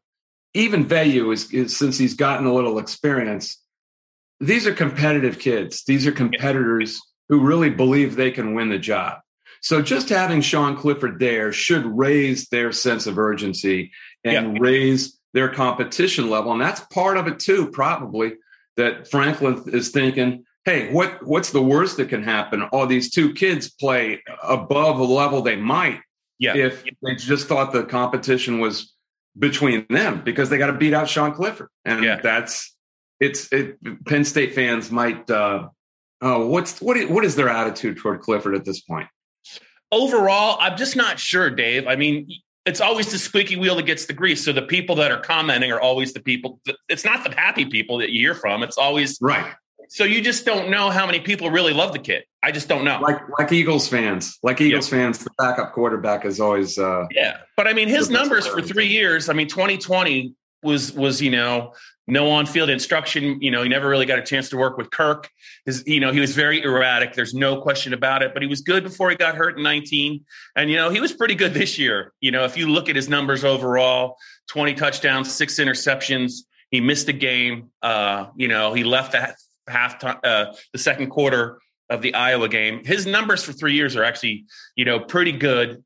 even 0.54 0.86
Veilleux 0.86 1.34
is, 1.34 1.52
is 1.52 1.78
since 1.78 1.98
he's 1.98 2.16
gotten 2.16 2.46
a 2.46 2.54
little 2.54 2.80
experience. 2.80 3.58
These 4.40 4.68
are 4.68 4.74
competitive 4.74 5.40
kids. 5.40 5.84
These 5.86 6.08
are 6.08 6.12
competitors 6.12 7.00
who 7.30 7.40
really 7.40 7.70
believe 7.70 8.16
they 8.16 8.32
can 8.32 8.56
win 8.56 8.70
the 8.70 8.80
job. 8.80 9.20
So 9.62 9.82
just 9.82 10.10
having 10.10 10.42
Sean 10.42 10.76
Clifford 10.76 11.20
there 11.20 11.54
should 11.54 11.86
raise 11.86 12.48
their 12.50 12.72
sense 12.72 13.06
of 13.06 13.20
urgency 13.20 13.92
and 14.24 14.58
yeah. 14.58 14.62
raise 14.62 15.20
their 15.34 15.50
competition 15.50 16.30
level. 16.30 16.52
And 16.52 16.60
that's 16.60 16.82
part 16.92 17.18
of 17.18 17.28
it 17.28 17.40
too, 17.40 17.70
probably 17.70 18.34
that 18.78 19.10
Franklin 19.10 19.64
is 19.68 19.90
thinking, 19.90 20.46
hey, 20.66 20.92
what 20.92 21.26
what's 21.26 21.52
the 21.52 21.62
worst 21.62 21.98
that 21.98 22.10
can 22.10 22.24
happen? 22.24 22.64
All 22.64 22.88
these 22.88 23.12
two 23.12 23.34
kids 23.34 23.70
play 23.70 24.22
above 24.44 25.00
a 25.00 25.04
level 25.04 25.42
they 25.42 25.56
might 25.56 26.02
yeah. 26.40 26.56
if 26.56 26.84
they 27.02 27.16
just 27.16 27.48
thought 27.48 27.72
the 27.72 27.84
competition 27.84 28.60
was 28.60 28.94
between 29.38 29.86
them 29.90 30.22
because 30.24 30.50
they 30.50 30.58
got 30.58 30.68
to 30.68 30.74
beat 30.74 30.94
out 30.94 31.10
Sean 31.10 31.34
Clifford. 31.34 31.70
And 31.86 32.04
yeah. 32.04 32.20
that's 32.22 32.76
it's 33.20 33.52
it, 33.52 33.78
Penn 34.06 34.26
State 34.26 34.54
fans 34.54 34.92
might 34.92 35.30
uh 35.30 35.70
oh 36.22 36.48
what's 36.48 36.82
what 36.82 36.98
what 37.10 37.24
is 37.24 37.36
their 37.36 37.50
attitude 37.50 37.98
toward 37.98 38.22
Clifford 38.22 38.56
at 38.56 38.66
this 38.66 38.82
point? 38.82 39.08
Overall, 39.92 40.58
I'm 40.60 40.78
just 40.78 40.96
not 40.96 41.20
sure, 41.20 41.50
Dave. 41.50 41.86
I 41.86 41.98
mean, 41.98 42.30
it's 42.66 42.80
always 42.80 43.12
the 43.12 43.18
squeaky 43.18 43.58
wheel 43.58 43.76
that 43.76 43.86
gets 43.86 44.06
the 44.06 44.14
grease. 44.14 44.46
So 44.46 44.54
the 44.54 44.62
people 44.62 44.96
that 44.96 45.12
are 45.12 45.20
commenting 45.20 45.70
are 45.72 45.82
always 45.82 46.14
the 46.14 46.22
people. 46.22 46.62
It's 46.88 47.04
not 47.04 47.26
the 47.26 47.36
happy 47.36 47.66
people 47.66 47.98
that 47.98 48.12
you 48.12 48.22
hear 48.22 48.36
from. 48.36 48.64
It's 48.64 48.78
always 48.78 49.18
right 49.22 49.54
So 49.94 50.06
you 50.06 50.22
just 50.22 50.46
don't 50.46 50.70
know 50.70 50.90
how 50.90 51.06
many 51.06 51.20
people 51.20 51.50
really 51.50 51.74
love 51.74 51.92
the 51.92 52.00
kid. 52.00 52.24
I 52.42 52.54
just 52.54 52.70
don't 52.70 52.86
know. 52.86 53.02
Like 53.02 53.20
like 53.38 53.52
Eagles 53.52 53.90
fans, 53.90 54.40
like 54.42 54.62
Eagles 54.62 54.88
fans, 54.88 55.20
the 55.20 55.30
backup 55.38 55.74
quarterback 55.74 56.24
is 56.24 56.40
always. 56.40 56.80
Uh, 56.80 57.08
yeah, 57.12 57.40
but 57.58 57.68
I 57.68 57.74
mean, 57.74 57.90
his 57.90 58.10
numbers 58.10 58.48
for 58.48 58.62
three 58.62 58.88
years. 58.88 59.28
I 59.28 59.34
mean, 59.34 59.50
2020 59.50 60.34
was 60.64 60.94
was 60.94 61.22
you 61.22 61.30
know 61.30 61.74
no 62.08 62.32
on 62.32 62.46
field 62.46 62.70
instruction. 62.70 63.42
You 63.42 63.52
know, 63.52 63.64
he 63.64 63.68
never 63.68 63.90
really 63.90 64.06
got 64.06 64.18
a 64.18 64.24
chance 64.24 64.48
to 64.52 64.58
work 64.58 64.78
with 64.78 64.92
Kirk. 64.92 65.30
His, 65.66 65.84
you 65.86 66.00
know, 66.00 66.14
he 66.14 66.22
was 66.22 66.34
very 66.36 66.62
erratic. 66.64 67.14
There's 67.14 67.34
no 67.34 67.60
question 67.60 67.94
about 67.94 68.24
it. 68.24 68.34
But 68.34 68.44
he 68.44 68.48
was 68.48 68.62
good 68.62 68.84
before 68.86 69.10
he 69.10 69.18
got 69.18 69.36
hurt 69.36 69.58
in 69.58 69.64
19, 69.64 70.24
and 70.56 70.70
you 70.70 70.78
know, 70.78 70.90
he 70.90 71.02
was 71.02 71.12
pretty 71.12 71.36
good 71.36 71.54
this 71.54 71.78
year. 71.78 72.14
You 72.22 72.32
know, 72.32 72.46
if 72.46 72.56
you 72.56 72.70
look 72.70 72.88
at 72.88 72.96
his 72.96 73.10
numbers 73.10 73.44
overall, 73.44 74.16
20 74.48 74.74
touchdowns, 74.76 75.30
six 75.30 75.60
interceptions. 75.60 76.44
He 76.70 76.80
missed 76.80 77.10
a 77.10 77.14
game. 77.14 77.72
Uh, 77.82 78.28
you 78.38 78.48
know, 78.48 78.72
he 78.72 78.86
left 78.86 79.12
the 79.12 79.36
half 79.68 80.00
time, 80.00 80.18
uh, 80.24 80.54
the 80.74 80.80
second 80.80 81.10
quarter 81.10 81.60
of 81.90 82.02
the 82.02 82.14
Iowa 82.14 82.48
game. 82.48 82.84
His 82.84 83.06
numbers 83.06 83.44
for 83.44 83.54
three 83.54 83.74
years 83.74 83.96
are 83.96 84.04
actually, 84.04 84.46
you 84.76 84.86
know, 84.86 85.00
pretty 85.00 85.34
good. 85.34 85.84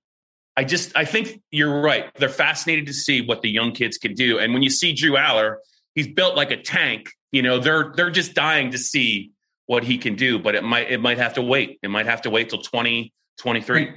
I 0.55 0.63
just, 0.63 0.95
I 0.95 1.03
think 1.03 1.41
you're 1.51 1.81
right. 1.81 2.13
They're 2.15 2.29
fascinated 2.29 2.87
to 2.87 2.93
see 2.93 3.21
what 3.21 3.41
the 3.41 3.49
young 3.49 3.73
kids 3.73 3.97
can 3.97 4.13
do. 4.13 4.39
And 4.39 4.53
when 4.53 4.63
you 4.63 4.69
see 4.69 4.93
Drew 4.93 5.13
Allar, 5.13 5.57
he's 5.95 6.07
built 6.07 6.35
like 6.35 6.51
a 6.51 6.61
tank. 6.61 7.09
You 7.31 7.41
know, 7.41 7.59
they're 7.59 7.91
they're 7.95 8.11
just 8.11 8.33
dying 8.33 8.71
to 8.71 8.77
see 8.77 9.31
what 9.65 9.83
he 9.83 9.97
can 9.97 10.15
do. 10.15 10.39
But 10.39 10.55
it 10.55 10.63
might 10.63 10.91
it 10.91 11.01
might 11.01 11.17
have 11.17 11.33
to 11.33 11.41
wait. 11.41 11.79
It 11.83 11.89
might 11.89 12.05
have 12.05 12.21
to 12.21 12.29
wait 12.29 12.49
till 12.49 12.61
2023. 12.61 13.91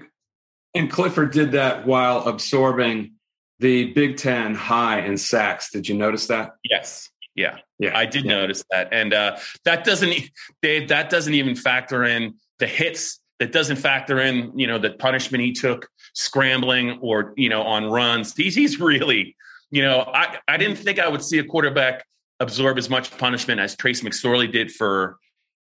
and 0.75 0.91
Clifford 0.91 1.31
did 1.31 1.53
that 1.53 1.87
while 1.87 2.27
absorbing 2.27 3.12
the 3.61 3.93
Big 3.93 4.17
Ten 4.17 4.55
high 4.55 5.01
in 5.01 5.17
sacks. 5.17 5.71
Did 5.71 5.88
you 5.88 5.97
notice 5.97 6.27
that? 6.29 6.53
Yes. 6.64 7.11
Yeah. 7.38 7.59
Yeah. 7.79 7.96
I 7.96 8.05
did 8.05 8.24
yeah. 8.24 8.33
notice 8.33 8.64
that. 8.70 8.88
And 8.92 9.14
uh, 9.14 9.37
that 9.64 9.85
doesn't, 9.85 10.12
Dave, 10.61 10.88
that 10.88 11.09
doesn't 11.09 11.35
even 11.35 11.55
factor 11.55 12.05
in 12.05 12.35
the 12.59 12.66
hits. 12.66 13.20
That 13.38 13.53
doesn't 13.53 13.77
factor 13.77 14.18
in, 14.18 14.59
you 14.59 14.66
know, 14.66 14.79
the 14.79 14.90
punishment 14.90 15.44
he 15.44 15.53
took 15.53 15.88
scrambling 16.12 16.98
or, 17.01 17.35
you 17.37 17.48
know, 17.48 17.62
on 17.62 17.85
runs. 17.85 18.35
He's, 18.35 18.57
he's 18.57 18.81
really, 18.81 19.37
you 19.70 19.83
know, 19.83 20.01
I, 20.01 20.38
I 20.48 20.57
didn't 20.57 20.79
think 20.79 20.98
I 20.98 21.09
would 21.09 21.22
see 21.22 21.38
a 21.38 21.44
quarterback 21.44 22.05
absorb 22.40 22.79
as 22.79 22.90
much 22.90 23.16
punishment 23.16 23.61
as 23.61 23.77
Trace 23.77 24.03
McSorley 24.03 24.51
did 24.51 24.72
for 24.72 25.18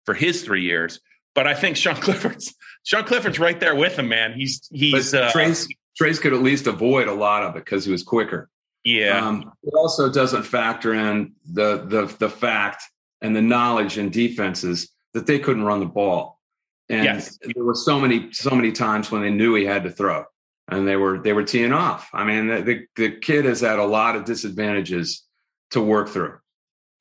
for 0.05 0.13
his 0.13 0.43
three 0.43 0.63
years. 0.63 1.01
But 1.35 1.47
I 1.47 1.53
think 1.53 1.75
Sean 1.75 1.95
Clifford's 2.01 2.55
Sean 2.83 3.03
Clifford's 3.03 3.39
right 3.39 3.59
there 3.59 3.75
with 3.75 3.99
him, 3.99 4.07
man. 4.07 4.33
He's 4.33 4.67
he's 4.71 5.13
uh, 5.13 5.29
Trace 5.31 5.67
Trace 5.97 6.19
could 6.19 6.33
at 6.33 6.41
least 6.41 6.67
avoid 6.67 7.07
a 7.07 7.13
lot 7.13 7.43
of 7.43 7.55
it 7.55 7.65
because 7.65 7.83
he 7.83 7.91
was 7.91 8.03
quicker. 8.03 8.49
Yeah. 8.87 9.27
Um, 9.27 9.51
it 9.63 9.73
also 9.73 10.09
doesn't 10.09 10.43
factor 10.43 10.93
in 10.93 11.33
the 11.45 11.83
the 11.85 12.05
the 12.19 12.29
fact 12.29 12.83
and 13.21 13.35
the 13.35 13.41
knowledge 13.41 13.97
in 13.97 14.11
defenses 14.11 14.89
that 15.13 15.27
they 15.27 15.39
couldn't 15.39 15.63
run 15.63 15.81
the 15.81 15.85
ball. 15.85 16.39
And 16.87 17.03
yes. 17.03 17.37
there 17.43 17.65
were 17.65 17.75
so 17.75 17.99
many 17.99 18.31
so 18.31 18.51
many 18.51 18.71
times 18.71 19.11
when 19.11 19.21
they 19.21 19.29
knew 19.29 19.55
he 19.55 19.65
had 19.65 19.83
to 19.83 19.91
throw, 19.91 20.23
and 20.69 20.87
they 20.87 20.95
were 20.95 21.19
they 21.19 21.33
were 21.33 21.43
teeing 21.43 21.73
off. 21.73 22.09
I 22.13 22.23
mean, 22.23 22.47
the 22.47 22.61
the, 22.61 22.85
the 22.95 23.11
kid 23.17 23.43
has 23.43 23.59
had 23.59 23.77
a 23.77 23.83
lot 23.83 24.15
of 24.15 24.23
disadvantages 24.23 25.25
to 25.71 25.81
work 25.81 26.07
through. 26.07 26.37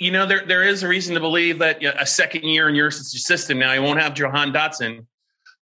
You 0.01 0.11
know, 0.11 0.27
there 0.27 0.44
there 0.44 0.64
is 0.64 0.83
a 0.83 0.88
reason 0.88 1.14
to 1.14 1.20
believe 1.20 1.61
that 1.61 1.85
a 1.85 2.05
second 2.05 2.42
year 2.42 2.68
in 2.68 2.75
your 2.75 2.90
system 2.90 3.61
now, 3.61 3.72
you 3.75 3.83
won't 3.83 4.01
have 4.01 4.12
Jahan 4.12 4.53
Dotson, 4.53 5.07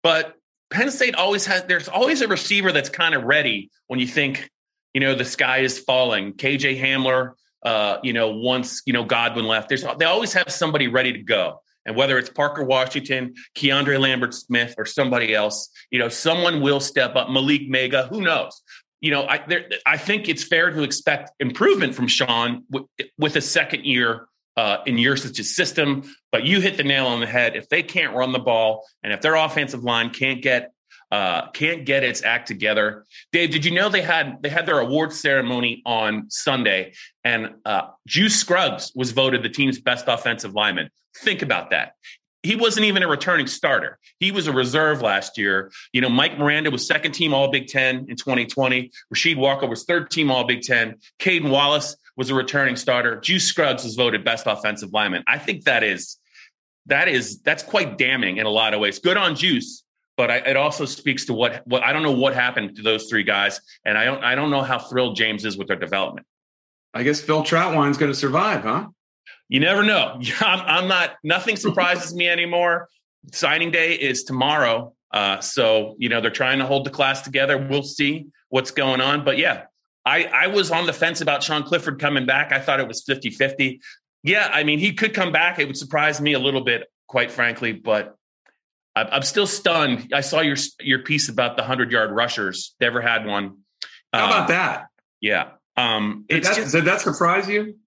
but 0.03 0.35
Penn 0.69 0.91
State 0.91 1.15
always 1.15 1.47
has, 1.47 1.63
there's 1.63 1.89
always 1.89 2.21
a 2.21 2.27
receiver 2.27 2.71
that's 2.71 2.89
kind 2.89 3.15
of 3.15 3.23
ready 3.23 3.71
when 3.87 3.99
you 3.99 4.07
think, 4.07 4.50
you 4.93 5.01
know, 5.01 5.15
the 5.15 5.25
sky 5.25 5.59
is 5.59 5.79
falling. 5.79 6.33
KJ 6.33 6.79
Hamler, 6.79 7.33
uh, 7.63 7.97
you 8.03 8.13
know, 8.13 8.29
once, 8.29 8.81
you 8.85 8.93
know, 8.93 9.03
Godwin 9.03 9.45
left, 9.45 9.69
there's, 9.69 9.85
they 9.99 10.05
always 10.05 10.33
have 10.33 10.51
somebody 10.51 10.87
ready 10.87 11.13
to 11.13 11.21
go. 11.21 11.61
And 11.85 11.95
whether 11.95 12.17
it's 12.17 12.29
Parker 12.29 12.63
Washington, 12.63 13.33
Keandre 13.55 13.99
Lambert 13.99 14.33
Smith, 14.33 14.75
or 14.77 14.85
somebody 14.85 15.33
else, 15.33 15.69
you 15.89 15.99
know, 15.99 16.09
someone 16.09 16.61
will 16.61 16.79
step 16.79 17.15
up. 17.15 17.27
Malick 17.27 17.69
Meiga, 17.69 18.07
who 18.09 18.21
knows? 18.21 18.61
You 18.99 19.11
know, 19.11 19.25
I, 19.25 19.43
there, 19.47 19.67
I 19.85 19.97
think 19.97 20.29
it's 20.29 20.43
fair 20.43 20.69
to 20.69 20.83
expect 20.83 21.31
improvement 21.39 21.95
from 21.95 22.07
Sean 22.07 22.63
w- 22.69 22.87
with 23.17 23.35
a 23.35 23.41
second 23.41 23.85
year 23.85 24.27
uh, 24.57 24.77
in 24.85 24.97
Yurcich's 24.97 25.55
system. 25.55 26.03
But 26.31 26.43
you 26.43 26.61
hit 26.61 26.77
the 26.77 26.83
nail 26.83 27.07
on 27.07 27.19
the 27.19 27.25
head. 27.25 27.55
If 27.55 27.67
they 27.69 27.81
can't 27.81 28.13
run 28.13 28.31
the 28.31 28.39
ball, 28.39 28.85
and 29.03 29.11
if 29.11 29.21
their 29.21 29.33
offensive 29.33 29.83
line 29.83 30.11
can't 30.11 30.41
get 30.41 30.71
uh, 31.11 31.49
can't 31.51 31.85
get 31.85 32.03
its 32.03 32.23
act 32.23 32.47
together, 32.47 33.05
Dave, 33.31 33.51
did 33.51 33.65
you 33.65 33.71
know 33.71 33.89
they 33.89 34.01
had 34.01 34.41
they 34.41 34.49
had 34.49 34.65
their 34.65 34.79
award 34.79 35.11
ceremony 35.11 35.81
on 35.85 36.29
Sunday, 36.29 36.93
and 37.23 37.55
uh, 37.65 37.87
Juice 38.07 38.35
Scruggs 38.35 38.91
was 38.95 39.11
voted 39.11 39.43
the 39.43 39.49
team's 39.49 39.79
best 39.79 40.05
offensive 40.07 40.53
lineman. 40.53 40.89
Think 41.17 41.41
about 41.41 41.71
that. 41.71 41.95
He 42.43 42.55
wasn't 42.55 42.85
even 42.85 43.03
a 43.03 43.07
returning 43.07 43.45
starter. 43.45 43.99
He 44.19 44.31
was 44.31 44.47
a 44.47 44.51
reserve 44.51 45.01
last 45.01 45.37
year. 45.37 45.71
You 45.93 46.01
know, 46.01 46.09
Mike 46.09 46.39
Miranda 46.39 46.71
was 46.71 46.87
second 46.87 47.11
team 47.11 47.33
All 47.33 47.51
Big 47.51 47.67
Ten 47.67 48.07
in 48.09 48.15
2020. 48.15 48.91
Rasheed 49.13 49.37
Walker 49.37 49.67
was 49.67 49.83
third 49.83 50.09
team 50.09 50.31
All 50.31 50.45
Big 50.45 50.61
Ten. 50.61 50.95
Caedan 51.19 51.51
Wallace 51.51 51.95
was 52.17 52.29
a 52.29 52.35
returning 52.35 52.75
starter. 52.75 53.19
Juice 53.19 53.45
Scruggs 53.45 53.83
was 53.83 53.95
voted 53.95 54.23
best 54.23 54.47
offensive 54.47 54.91
lineman. 54.91 55.23
I 55.27 55.37
think 55.37 55.65
that 55.65 55.83
is 55.83 56.17
that 56.87 57.07
is 57.07 57.41
that's 57.41 57.63
quite 57.63 57.97
damning 57.97 58.37
in 58.37 58.45
a 58.45 58.49
lot 58.49 58.73
of 58.73 58.79
ways. 58.79 58.97
Good 58.99 59.17
on 59.17 59.35
Juice, 59.35 59.83
but 60.21 60.29
I, 60.29 60.37
it 60.37 60.55
also 60.55 60.85
speaks 60.85 61.25
to 61.25 61.33
what 61.33 61.65
what 61.65 61.81
I 61.81 61.91
don't 61.91 62.03
know 62.03 62.11
what 62.11 62.35
happened 62.35 62.75
to 62.75 62.83
those 62.83 63.07
three 63.07 63.23
guys, 63.23 63.59
and 63.85 63.97
I 63.97 64.05
don't 64.05 64.23
I 64.23 64.35
don't 64.35 64.51
know 64.51 64.61
how 64.61 64.77
thrilled 64.77 65.15
James 65.15 65.45
is 65.45 65.57
with 65.57 65.67
their 65.67 65.79
development. 65.79 66.27
I 66.93 67.01
guess 67.01 67.19
Phil 67.19 67.41
Trautwein's 67.41 67.97
going 67.97 68.11
to 68.11 68.15
survive, 68.15 68.61
huh? 68.61 68.89
You 69.49 69.61
never 69.61 69.81
know. 69.81 70.21
I'm, 70.39 70.59
I'm 70.59 70.87
not. 70.87 71.15
Nothing 71.23 71.55
surprises 71.55 72.13
me 72.13 72.29
anymore. 72.29 72.87
Signing 73.31 73.71
day 73.71 73.95
is 73.95 74.23
tomorrow, 74.23 74.93
uh, 75.11 75.39
so 75.39 75.95
you 75.97 76.07
know 76.07 76.21
they're 76.21 76.29
trying 76.29 76.59
to 76.59 76.67
hold 76.67 76.85
the 76.85 76.91
class 76.91 77.23
together. 77.23 77.57
We'll 77.57 77.81
see 77.81 78.27
what's 78.49 78.69
going 78.69 79.01
on, 79.01 79.25
but 79.25 79.39
yeah, 79.39 79.63
I, 80.05 80.25
I 80.25 80.47
was 80.49 80.69
on 80.69 80.85
the 80.85 80.93
fence 80.93 81.21
about 81.21 81.41
Sean 81.41 81.63
Clifford 81.63 81.99
coming 81.99 82.27
back. 82.27 82.51
I 82.51 82.59
thought 82.59 82.79
it 82.79 82.87
was 82.87 83.01
50 83.01 83.31
50. 83.31 83.81
Yeah, 84.21 84.51
I 84.53 84.63
mean, 84.65 84.77
he 84.77 84.93
could 84.93 85.15
come 85.15 85.31
back. 85.31 85.57
It 85.57 85.65
would 85.65 85.77
surprise 85.77 86.21
me 86.21 86.33
a 86.33 86.39
little 86.39 86.63
bit, 86.63 86.83
quite 87.07 87.31
frankly, 87.31 87.71
but 87.71 88.17
I'm 88.95 89.21
still 89.21 89.47
stunned. 89.47 90.11
I 90.13 90.21
saw 90.21 90.41
your 90.41 90.57
your 90.79 90.99
piece 90.99 91.29
about 91.29 91.55
the 91.55 91.61
100 91.61 91.91
yard 91.91 92.11
rushers. 92.11 92.75
They 92.79 92.85
never 92.87 93.01
had 93.01 93.25
one. 93.25 93.59
How 94.13 94.27
about 94.27 94.43
uh, 94.43 94.47
that? 94.47 94.87
Yeah. 95.21 95.51
Um, 95.77 96.25
did, 96.27 96.43
that, 96.43 96.55
just, 96.55 96.73
did 96.73 96.85
that 96.85 96.99
surprise 96.99 97.47
you? 97.47 97.77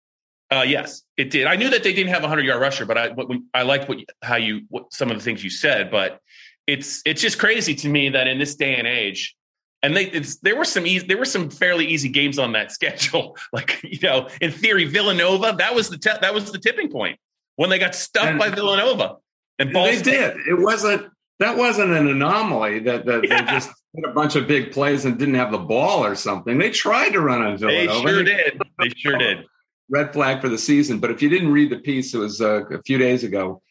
Uh, 0.51 0.63
yes, 0.63 1.03
it 1.17 1.31
did. 1.31 1.47
I 1.47 1.57
knew 1.57 1.69
that 1.71 1.83
they 1.83 1.93
didn't 1.93 2.13
have 2.13 2.23
a 2.23 2.29
100 2.29 2.45
yard 2.45 2.61
rusher, 2.61 2.87
but 2.87 2.97
I 2.97 3.09
what, 3.11 3.29
I 3.53 3.63
liked 3.63 3.89
what 3.89 3.99
how 4.23 4.37
you 4.37 4.63
what, 4.69 4.93
some 4.93 5.11
of 5.11 5.19
the 5.19 5.23
things 5.23 5.45
you 5.45 5.51
said. 5.51 5.91
But 5.91 6.21
it's 6.67 7.03
it's 7.05 7.21
just 7.21 7.39
crazy 7.39 7.75
to 7.75 7.89
me 7.89 8.11
that 8.11 8.27
in 8.27 8.39
this 8.39 8.55
day 8.55 8.77
and 8.77 8.87
age, 8.87 9.37
and 9.83 9.97
they 9.97 10.23
there 10.43 10.57
were 10.57 10.65
some 10.65 10.87
easy, 10.87 11.07
there 11.07 11.19
were 11.19 11.25
some 11.25 11.51
fairly 11.51 11.87
easy 11.87 12.09
games 12.09 12.39
on 12.39 12.53
that 12.53 12.73
schedule. 12.79 13.37
Like 13.53 13.81
you 13.83 13.99
know, 14.03 14.29
in 14.41 14.51
theory, 14.51 14.85
Villanova 14.85 15.55
that 15.59 15.75
was 15.75 15.91
the 15.91 15.99
te- 15.99 16.19
that 16.21 16.33
was 16.33 16.51
the 16.53 16.59
tipping 16.59 16.91
point 16.91 17.19
when 17.57 17.71
they 17.71 17.79
got 17.79 17.95
stuffed 17.95 18.29
and, 18.29 18.39
by 18.39 18.51
Villanova. 18.51 19.17
And 19.59 19.73
Ball 19.73 19.87
they 19.87 19.97
State. 19.97 20.13
did. 20.13 20.37
It 20.49 20.59
wasn't 20.59 21.11
that 21.41 21.57
wasn't 21.57 21.91
an 21.91 22.09
anomaly 22.09 22.81
that, 22.81 23.07
that 23.07 23.27
yeah. 23.27 23.45
they 23.45 23.53
just 23.53 23.71
did 23.95 24.05
a 24.05 24.13
bunch 24.13 24.37
of 24.37 24.47
big 24.47 24.73
plays 24.73 25.05
and 25.05 25.19
didn't 25.19 25.35
have 25.35 25.51
the 25.51 25.59
ball 25.59 26.05
or 26.05 26.15
something. 26.15 26.59
They 26.59 26.71
tried 26.71 27.11
to 27.11 27.21
run 27.21 27.43
on 27.43 27.59
Villanova. 27.59 28.07
They 28.07 28.13
sure 28.13 28.25
did. 28.25 28.63
They 28.79 28.89
sure 28.91 29.19
did. 29.19 29.45
Red 29.91 30.13
flag 30.13 30.41
for 30.41 30.49
the 30.49 30.59
season. 30.59 30.99
But 30.99 31.11
if 31.11 31.23
you 31.23 31.29
didn't 31.29 31.53
read 31.53 31.71
the 31.71 31.79
piece, 31.79 32.15
it 32.15 32.19
was 32.19 32.41
uh, 32.41 32.65
a 32.67 32.83
few 32.83 32.99
days 32.99 33.25
ago. 33.25 33.63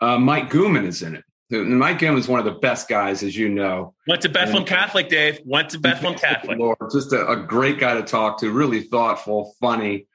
Uh, 0.00 0.18
Mike 0.18 0.50
Guman 0.50 0.84
is 0.86 1.02
in 1.02 1.16
it. 1.16 1.24
Mike 1.50 1.98
Guman 1.98 2.18
is 2.18 2.26
one 2.26 2.40
of 2.40 2.44
the 2.44 2.58
best 2.60 2.88
guys, 2.88 3.22
as 3.22 3.36
you 3.36 3.48
know. 3.48 3.94
Went 4.08 4.22
to 4.22 4.28
Bethlehem 4.28 4.58
and, 4.58 4.66
Catholic, 4.66 5.08
Dave. 5.08 5.40
Went 5.44 5.70
to 5.70 5.78
Bethlehem 5.78 6.18
Catholic. 6.18 6.58
Lord, 6.58 6.76
just 6.92 7.12
a, 7.12 7.28
a, 7.28 7.36
great 7.36 7.78
guy 7.78 7.94
to 7.94 8.02
talk 8.02 8.38
to, 8.40 8.50
really 8.50 8.82
thoughtful, 8.82 9.54
funny. 9.60 10.06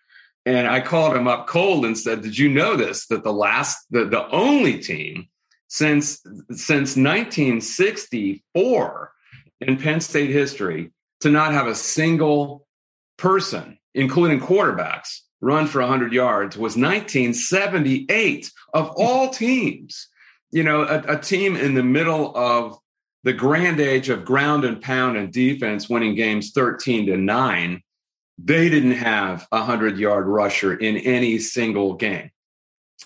And 0.49 0.67
I 0.67 0.81
called 0.81 1.15
him 1.15 1.27
up 1.27 1.47
cold 1.47 1.85
and 1.85 1.97
said, 1.97 2.21
"Did 2.21 2.38
you 2.38 2.49
know 2.49 2.75
this? 2.75 3.07
That 3.07 3.23
the 3.23 3.33
last, 3.33 3.85
the, 3.91 4.05
the 4.05 4.27
only 4.29 4.79
team 4.79 5.27
since 5.67 6.19
since 6.51 6.97
1964 6.97 9.12
in 9.62 9.77
Penn 9.77 10.01
State 10.01 10.31
history 10.31 10.91
to 11.19 11.29
not 11.29 11.53
have 11.53 11.67
a 11.67 11.75
single 11.75 12.65
person, 13.17 13.77
including 13.93 14.39
quarterbacks, 14.39 15.19
run 15.39 15.67
for 15.67 15.81
100 15.81 16.13
yards 16.13 16.57
was 16.57 16.75
1978 16.75 18.51
of 18.73 18.91
all 18.97 19.29
teams." 19.29 20.09
you 20.51 20.63
know, 20.63 20.81
a, 20.81 21.13
a 21.13 21.19
team 21.19 21.55
in 21.55 21.73
the 21.73 21.83
middle 21.83 22.35
of 22.35 22.77
the 23.23 23.33
grand 23.33 23.79
age 23.79 24.09
of 24.09 24.25
ground 24.25 24.63
and 24.63 24.81
pound 24.81 25.17
and 25.17 25.31
defense 25.31 25.89
winning 25.89 26.15
games 26.15 26.51
13 26.51 27.07
to 27.07 27.17
9 27.17 27.81
they 28.43 28.69
didn't 28.69 28.93
have 28.93 29.47
a 29.52 29.58
100 29.58 29.97
yard 29.97 30.28
rusher 30.28 30.73
in 30.73 30.97
any 30.97 31.39
single 31.39 31.95
game. 31.95 32.32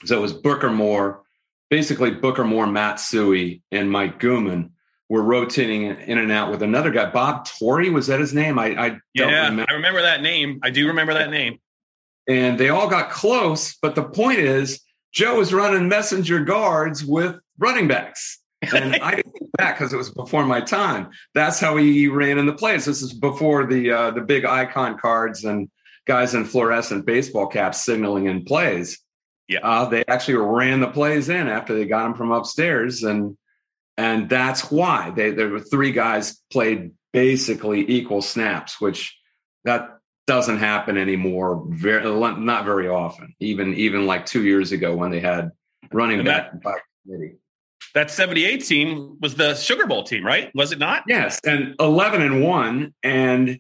So 0.05 0.17
it 0.17 0.21
was 0.21 0.33
booker 0.33 0.69
moore 0.69 1.23
basically 1.69 2.11
booker 2.11 2.43
moore 2.43 2.67
matt 2.67 2.97
suhey 2.97 3.61
and 3.71 3.89
mike 3.89 4.19
guman 4.19 4.69
were 5.09 5.23
rotating 5.23 5.85
in 5.85 6.17
and 6.19 6.31
out 6.31 6.51
with 6.51 6.61
another 6.61 6.91
guy. 6.91 7.09
Bob 7.09 7.45
torrey 7.45 7.89
was 7.89 8.07
that 8.07 8.19
his 8.19 8.33
name? 8.33 8.59
I, 8.59 8.67
I 8.75 8.97
yeah 9.13 9.25
remember. 9.25 9.65
i 9.69 9.73
remember 9.73 10.01
that 10.01 10.21
name. 10.21 10.59
I 10.63 10.69
do 10.69 10.87
remember 10.87 11.13
that 11.13 11.29
name. 11.29 11.59
And 12.27 12.59
they 12.59 12.69
all 12.69 12.87
got 12.87 13.09
close 13.09 13.75
but 13.81 13.95
the 13.95 14.03
point 14.03 14.39
is 14.39 14.81
Joe 15.13 15.37
was 15.37 15.53
running 15.53 15.87
messenger 15.89 16.39
guards 16.39 17.03
with 17.03 17.35
running 17.57 17.87
backs. 17.87 18.39
And 18.73 18.95
I 18.95 19.15
didn't 19.15 19.31
think 19.31 19.49
that 19.57 19.77
because 19.77 19.93
it 19.93 19.97
was 19.97 20.11
before 20.11 20.45
my 20.45 20.61
time. 20.61 21.09
That's 21.33 21.59
how 21.59 21.77
he 21.77 22.07
ran 22.07 22.37
in 22.37 22.45
the 22.45 22.53
plays. 22.53 22.85
This 22.85 23.01
is 23.01 23.13
before 23.13 23.65
the 23.65 23.91
uh, 23.91 24.11
the 24.11 24.21
big 24.21 24.45
icon 24.45 24.97
cards 24.97 25.43
and 25.43 25.69
guys 26.05 26.33
in 26.33 26.45
fluorescent 26.45 27.05
baseball 27.05 27.47
caps 27.47 27.83
signaling 27.83 28.27
in 28.27 28.45
plays. 28.45 28.99
Yeah, 29.47 29.59
uh, 29.59 29.85
they 29.85 30.03
actually 30.07 30.35
ran 30.35 30.79
the 30.79 30.87
plays 30.87 31.29
in 31.29 31.47
after 31.47 31.73
they 31.75 31.85
got 31.85 32.03
them 32.03 32.13
from 32.15 32.31
upstairs, 32.31 33.03
and 33.03 33.37
and 33.97 34.29
that's 34.29 34.71
why 34.71 35.11
they 35.11 35.31
there 35.31 35.49
were 35.49 35.59
three 35.59 35.91
guys 35.91 36.41
played 36.51 36.91
basically 37.11 37.89
equal 37.89 38.21
snaps, 38.21 38.79
which 38.79 39.17
that 39.65 39.99
doesn't 40.25 40.59
happen 40.59 40.97
anymore. 40.97 41.63
Very 41.69 42.03
not 42.03 42.65
very 42.65 42.87
often. 42.87 43.35
Even 43.39 43.73
even 43.75 44.05
like 44.05 44.25
two 44.25 44.43
years 44.43 44.71
ago 44.71 44.95
when 44.95 45.11
they 45.11 45.19
had 45.19 45.51
running 45.91 46.19
and 46.19 46.25
back 46.25 46.61
by 46.61 46.77
committee. 47.05 47.35
That 47.93 48.09
78 48.09 48.65
team 48.65 49.17
was 49.21 49.35
the 49.35 49.53
Sugar 49.53 49.85
Bowl 49.85 50.03
team, 50.03 50.25
right? 50.25 50.51
Was 50.55 50.71
it 50.71 50.79
not? 50.79 51.03
Yes, 51.07 51.39
and 51.45 51.75
11 51.79 52.21
and 52.21 52.43
1 52.43 52.93
and 53.03 53.59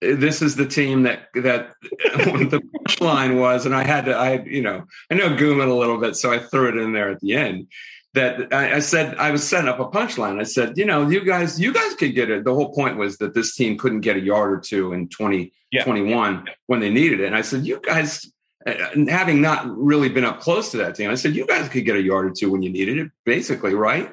this 0.00 0.42
is 0.42 0.56
the 0.56 0.66
team 0.66 1.02
that 1.04 1.28
that 1.34 1.74
the 1.82 2.62
punchline 2.86 3.40
was, 3.40 3.66
and 3.66 3.74
I 3.74 3.84
had 3.84 4.04
to, 4.06 4.14
I 4.14 4.42
you 4.44 4.62
know, 4.62 4.84
I 5.10 5.14
know 5.14 5.30
Guman 5.30 5.68
a 5.68 5.74
little 5.74 5.98
bit, 5.98 6.16
so 6.16 6.32
I 6.32 6.38
threw 6.38 6.68
it 6.68 6.76
in 6.76 6.92
there 6.92 7.10
at 7.10 7.20
the 7.20 7.34
end. 7.34 7.68
That 8.14 8.52
I, 8.52 8.76
I 8.76 8.78
said 8.78 9.16
I 9.16 9.30
was 9.30 9.46
setting 9.46 9.68
up 9.68 9.80
a 9.80 9.86
punchline. 9.86 10.40
I 10.40 10.44
said, 10.44 10.78
you 10.78 10.86
know, 10.86 11.08
you 11.08 11.24
guys, 11.24 11.60
you 11.60 11.72
guys 11.72 11.94
could 11.94 12.14
get 12.14 12.30
it. 12.30 12.44
The 12.44 12.54
whole 12.54 12.72
point 12.72 12.96
was 12.96 13.18
that 13.18 13.34
this 13.34 13.54
team 13.54 13.76
couldn't 13.76 14.00
get 14.00 14.16
a 14.16 14.20
yard 14.20 14.52
or 14.52 14.60
two 14.60 14.92
in 14.92 15.08
2021 15.08 16.34
yeah. 16.34 16.52
when 16.66 16.80
they 16.80 16.90
needed 16.90 17.20
it. 17.20 17.26
And 17.26 17.36
I 17.36 17.42
said, 17.42 17.66
you 17.66 17.80
guys, 17.80 18.32
uh, 18.66 18.74
having 19.08 19.40
not 19.40 19.66
really 19.76 20.08
been 20.08 20.24
up 20.24 20.40
close 20.40 20.70
to 20.72 20.78
that 20.78 20.94
team, 20.94 21.10
I 21.10 21.14
said, 21.14 21.34
you 21.34 21.46
guys 21.46 21.68
could 21.68 21.84
get 21.84 21.96
a 21.96 22.02
yard 22.02 22.26
or 22.26 22.30
two 22.30 22.50
when 22.50 22.62
you 22.62 22.70
needed 22.70 22.98
it, 22.98 23.10
basically, 23.24 23.74
right? 23.74 24.12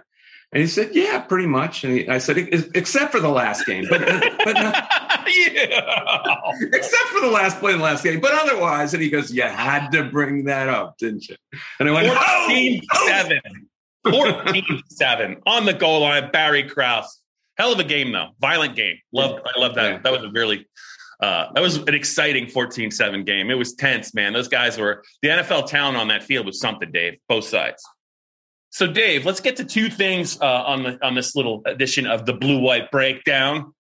And 0.56 0.62
he 0.62 0.68
said, 0.68 0.92
"Yeah, 0.96 1.20
pretty 1.20 1.48
much." 1.48 1.84
And 1.84 1.98
he, 1.98 2.08
I 2.08 2.18
said, 2.18 2.38
"Except 2.38 3.12
for 3.12 3.20
the 3.20 3.30
last 3.30 3.66
game, 3.66 3.86
but 3.90 4.00
but 4.00 4.56
yeah. 4.56 6.36
except 6.72 7.04
for 7.10 7.20
the 7.20 7.30
last 7.30 7.60
play 7.60 7.74
in 7.74 7.80
the 7.80 7.84
last 7.84 8.06
game, 8.06 8.22
but 8.22 8.32
otherwise." 8.34 8.94
And 8.94 9.04
he 9.04 9.10
goes, 9.10 9.34
"You 9.34 9.42
had 9.42 9.90
to 9.90 10.06
bring 10.06 10.46
that 10.46 10.70
up, 10.70 10.98
didn't 10.98 11.28
you?" 11.28 11.36
And 11.80 11.90
I 11.90 11.92
went, 11.92 12.08
14 12.08 12.82
oh, 12.94 13.08
7. 13.08 13.42
14 14.10 14.82
7 14.88 15.42
on 15.46 15.66
the 15.66 15.74
goal 15.74 16.02
line. 16.02 16.32
Barry 16.32 16.64
Krauss. 16.64 17.20
Hell 17.58 17.74
of 17.74 17.80
a 17.80 17.84
game, 17.84 18.14
though. 18.14 18.30
Violent 18.40 18.78
game. 18.78 18.98
Love. 19.12 19.42
I 19.46 19.60
love 19.60 19.76
that. 19.76 19.92
Yeah. 19.92 19.98
That 20.00 20.12
was 20.14 20.24
a 20.24 20.30
really 20.30 20.68
uh, 21.20 21.48
that 21.54 21.62
was 21.62 21.78
an 21.78 21.94
exciting 21.94 22.48
14-7 22.48 23.26
game. 23.26 23.50
It 23.50 23.56
was 23.56 23.74
tense, 23.74 24.14
man. 24.14 24.34
Those 24.34 24.48
guys 24.48 24.78
were 24.78 25.04
the 25.22 25.30
NFL 25.30 25.68
talent 25.68 25.98
on 25.98 26.10
that 26.10 26.24
field 26.24 26.46
was 26.46 26.60
something, 26.60 26.92
Dave. 26.92 27.18
Both 27.28 27.46
sides. 27.46 27.84
So, 28.70 28.88
Dave, 28.88 29.26
let's 29.26 29.40
get 29.40 29.56
to 29.58 29.64
two 29.64 29.90
things 29.90 30.40
uh, 30.42 30.46
on 30.46 30.84
the 30.84 31.06
on 31.06 31.16
this 31.16 31.36
little 31.36 31.62
edition 31.66 32.06
of 32.08 32.26
the 32.26 32.34
Blue 32.34 32.60
White 32.60 32.92
Breakdown. 32.92 33.74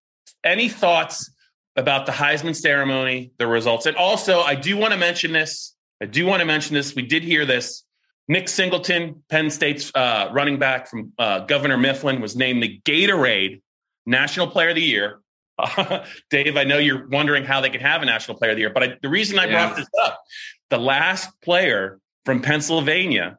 Any 0.44 0.70
thoughts 0.70 1.30
about 1.76 2.06
the 2.06 2.14
Heisman 2.14 2.56
ceremony, 2.56 3.32
the 3.38 3.48
results, 3.48 3.86
and 3.86 3.98
also 3.98 4.40
I 4.40 4.56
do 4.56 4.78
want 4.78 4.94
to 4.94 4.98
mention 4.98 5.34
this. 5.34 5.76
I 6.02 6.06
do 6.06 6.26
want 6.26 6.40
to 6.40 6.46
mention 6.46 6.76
this. 6.76 6.96
We 6.96 7.02
did 7.02 7.24
hear 7.24 7.46
this. 7.46 7.84
Nick 8.28 8.48
Singleton, 8.48 9.24
Penn 9.30 9.50
State's 9.50 9.92
uh, 9.94 10.30
running 10.32 10.58
back 10.58 10.90
from 10.90 11.12
uh, 11.20 11.40
Governor 11.40 11.78
Mifflin, 11.78 12.22
was 12.22 12.36
named 12.36 12.64
the 12.64 12.80
Gatorade 12.86 13.62
National 14.06 14.48
Player 14.48 14.70
of 14.70 14.76
the 14.76 14.82
Year. 14.82 15.20
Dave, 16.30 16.58
I 16.58 16.64
know 16.64 16.78
you're 16.78 17.08
wondering 17.08 17.46
how 17.46 17.62
they 17.62 17.70
could 17.70 17.82
have 17.82 18.02
a 18.02 18.06
National 18.06 18.38
Player 18.38 18.52
of 18.52 18.58
the 18.58 18.62
Year, 18.62 18.72
but 18.72 18.84
I, 18.84 18.98
the 19.02 19.10
reason 19.10 19.40
I 19.40 19.46
yeah. 19.46 19.68
brought 19.68 19.78
this 19.78 19.90
up, 20.02 20.22
the 20.70 20.78
last 20.78 21.30
player 21.42 22.00
from 22.26 22.42
Pennsylvania 22.42 23.38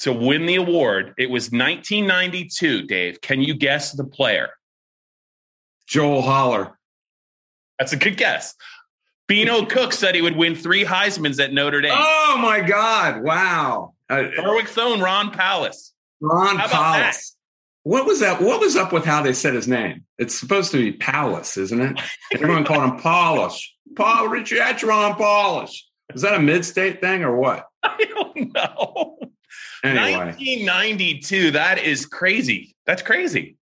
to 0.00 0.12
win 0.12 0.46
the 0.46 0.56
award. 0.56 1.14
It 1.16 1.30
was 1.30 1.52
1992, 1.52 2.82
Dave. 2.84 3.20
Can 3.20 3.40
you 3.40 3.54
guess 3.54 3.92
the 3.92 4.04
player? 4.04 4.50
Joel 5.86 6.22
Holler. 6.22 6.78
That's 7.78 7.92
a 7.92 7.96
good 7.96 8.16
guess. 8.16 8.54
Beano 9.28 9.64
Cook 9.66 9.92
said 9.92 10.14
he 10.14 10.22
would 10.22 10.36
win 10.36 10.54
three 10.54 10.84
Heisman's 10.84 11.38
at 11.38 11.52
Notre 11.52 11.80
Dame. 11.80 11.92
Oh 11.94 12.38
my 12.40 12.60
God. 12.60 13.22
Wow. 13.22 13.94
Uh, 14.10 14.24
Berwick 14.36 14.68
Thone, 14.68 15.00
Ron 15.00 15.30
Powlus. 15.30 15.92
Ron 16.20 16.58
Powlus. 16.58 17.32
What 17.84 18.06
was 18.06 18.20
that? 18.20 18.40
What 18.40 18.60
was 18.60 18.76
up 18.76 18.92
with 18.92 19.04
how 19.04 19.22
they 19.22 19.32
said 19.32 19.54
his 19.54 19.66
name? 19.66 20.04
It's 20.18 20.38
supposed 20.38 20.70
to 20.72 20.78
be 20.78 20.96
Powlus, 20.96 21.58
isn't 21.58 21.80
it? 21.80 22.00
Everyone 22.32 22.64
called 22.64 22.84
him 22.84 23.00
Polish. 23.00 23.74
Paul 23.96 24.28
Richard, 24.28 24.58
that's 24.58 24.84
Ron 24.84 25.16
Polish. 25.16 25.86
Is 26.14 26.22
that 26.22 26.34
a 26.34 26.38
mid-state 26.38 27.00
thing 27.00 27.24
or 27.24 27.36
what? 27.36 27.66
I 27.82 28.04
don't 28.04 28.52
know. 28.54 29.18
Anyway. 29.82 30.12
1992. 30.12 31.52
That 31.52 31.78
is 31.78 32.06
crazy. 32.06 32.76
That's 32.86 33.02
crazy. 33.02 33.56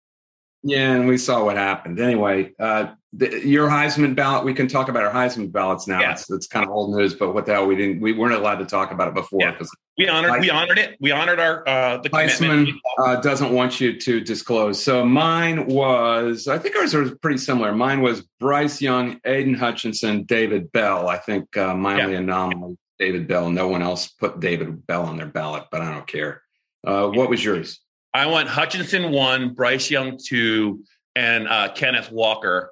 Yeah, 0.64 0.94
and 0.94 1.06
we 1.06 1.18
saw 1.18 1.44
what 1.44 1.56
happened. 1.56 2.00
Anyway, 2.00 2.52
uh, 2.58 2.94
the, 3.12 3.46
your 3.46 3.68
Heisman 3.68 4.14
ballot. 4.14 4.44
We 4.44 4.54
can 4.54 4.68
talk 4.68 4.88
about 4.88 5.02
our 5.02 5.12
Heisman 5.12 5.50
ballots 5.50 5.86
now. 5.86 6.00
Yeah. 6.00 6.12
It's, 6.12 6.30
it's 6.30 6.46
kind 6.46 6.64
of 6.64 6.70
old 6.70 6.94
news, 6.94 7.14
but 7.14 7.32
what 7.32 7.46
the 7.46 7.54
hell? 7.54 7.66
We 7.66 7.76
didn't. 7.76 8.00
We 8.00 8.12
weren't 8.12 8.34
allowed 8.34 8.58
to 8.58 8.66
talk 8.66 8.90
about 8.90 9.08
it 9.08 9.14
before. 9.14 9.40
Yeah. 9.40 9.58
We 9.96 10.08
honored. 10.08 10.32
Heisman, 10.32 10.40
we 10.40 10.50
honored 10.50 10.78
it. 10.78 10.96
We 11.00 11.10
honored 11.10 11.40
our 11.40 11.68
uh, 11.68 11.96
the 11.98 12.10
Heisman 12.10 12.72
uh, 13.02 13.16
doesn't 13.16 13.52
want 13.52 13.80
you 13.80 13.98
to 13.98 14.20
disclose. 14.20 14.82
So 14.82 15.04
mine 15.04 15.66
was. 15.66 16.48
I 16.48 16.58
think 16.58 16.76
ours 16.76 16.94
was 16.94 17.12
pretty 17.22 17.38
similar. 17.38 17.72
Mine 17.72 18.02
was 18.02 18.22
Bryce 18.38 18.80
Young, 18.80 19.20
Aidan 19.24 19.54
Hutchinson, 19.54 20.24
David 20.24 20.70
Bell. 20.72 21.08
I 21.08 21.18
think 21.18 21.56
uh, 21.56 21.74
mildly 21.74 22.12
yeah. 22.12 22.20
anomaly. 22.20 22.76
David 22.98 23.26
Bell. 23.26 23.50
No 23.50 23.68
one 23.68 23.82
else 23.82 24.08
put 24.08 24.40
David 24.40 24.86
Bell 24.86 25.04
on 25.04 25.16
their 25.16 25.26
ballot, 25.26 25.64
but 25.70 25.80
I 25.80 25.92
don't 25.92 26.06
care. 26.06 26.42
Uh, 26.86 27.08
what 27.08 27.30
was 27.30 27.44
yours? 27.44 27.80
I 28.14 28.26
went 28.26 28.48
Hutchinson 28.48 29.10
one, 29.12 29.54
Bryce 29.54 29.90
Young 29.90 30.18
two, 30.22 30.84
and 31.14 31.48
uh, 31.48 31.72
Kenneth 31.74 32.10
Walker 32.10 32.70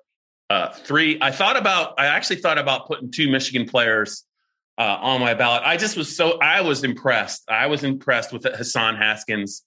uh, 0.51 0.71
three. 0.71 1.19
I 1.21 1.31
thought 1.31 1.57
about. 1.57 1.95
I 1.99 2.07
actually 2.07 2.37
thought 2.37 2.59
about 2.59 2.87
putting 2.87 3.11
two 3.11 3.31
Michigan 3.31 3.69
players 3.69 4.25
uh, 4.79 4.99
on 5.01 5.21
my 5.21 5.35
ballot. 5.35 5.63
I 5.65 5.77
just 5.77 5.97
was 5.97 6.17
so. 6.17 6.39
I 6.41 6.61
was 6.61 6.85
impressed. 6.85 7.45
I 7.49 7.67
was 7.67 7.85
impressed 7.85 8.33
with 8.33 8.45
Hassan 8.45 8.97
Haskins 8.97 9.63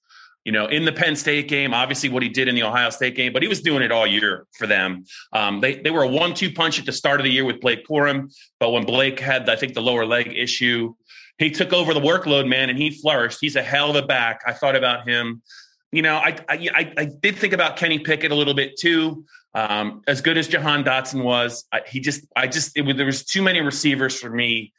you 0.45 0.53
know, 0.53 0.67
in 0.67 0.85
the 0.85 0.91
Penn 0.91 1.15
State 1.15 1.47
game, 1.47 1.73
obviously 1.73 2.09
what 2.09 2.23
he 2.23 2.29
did 2.29 2.47
in 2.47 2.55
the 2.55 2.63
Ohio 2.63 2.89
State 2.89 3.15
game, 3.15 3.33
but 3.33 3.41
he 3.41 3.47
was 3.47 3.61
doing 3.61 3.83
it 3.83 3.91
all 3.91 4.07
year 4.07 4.47
for 4.57 4.67
them. 4.67 5.05
Um, 5.33 5.59
they 5.59 5.75
they 5.75 5.91
were 5.91 6.03
a 6.03 6.07
one-two 6.07 6.53
punch 6.53 6.79
at 6.79 6.85
the 6.85 6.91
start 6.91 7.19
of 7.19 7.25
the 7.25 7.31
year 7.31 7.45
with 7.45 7.59
Blake 7.59 7.85
Corum, 7.85 8.33
but 8.59 8.71
when 8.71 8.85
Blake 8.85 9.19
had, 9.19 9.49
I 9.49 9.55
think, 9.55 9.73
the 9.73 9.81
lower 9.81 10.05
leg 10.05 10.33
issue, 10.35 10.95
he 11.37 11.51
took 11.51 11.73
over 11.73 11.93
the 11.93 11.99
workload, 11.99 12.47
man, 12.47 12.69
and 12.69 12.79
he 12.79 12.89
flourished. 12.89 13.39
He's 13.41 13.57
a 13.57 13.61
hell 13.61 13.89
of 13.89 13.95
a 13.97 14.07
back. 14.07 14.41
I 14.47 14.53
thought 14.53 14.75
about 14.75 15.07
him. 15.07 15.41
You 15.91 16.01
know, 16.01 16.15
I 16.17 16.37
I, 16.47 16.93
I 16.97 17.05
did 17.05 17.37
think 17.37 17.53
about 17.53 17.77
Kenny 17.77 17.99
Pickett 17.99 18.31
a 18.31 18.35
little 18.35 18.53
bit 18.53 18.77
too. 18.77 19.25
Um, 19.55 20.03
as 20.07 20.21
good 20.21 20.37
as 20.37 20.47
Jahan 20.47 20.83
Dotson 20.83 21.23
was, 21.23 21.65
I, 21.71 21.81
he 21.87 21.99
just 21.99 22.25
I 22.35 22.47
just 22.47 22.77
it 22.77 22.97
there 22.97 23.05
was 23.05 23.23
too 23.23 23.41
many 23.41 23.61
receivers 23.61 24.19
for 24.19 24.29
me 24.29 24.73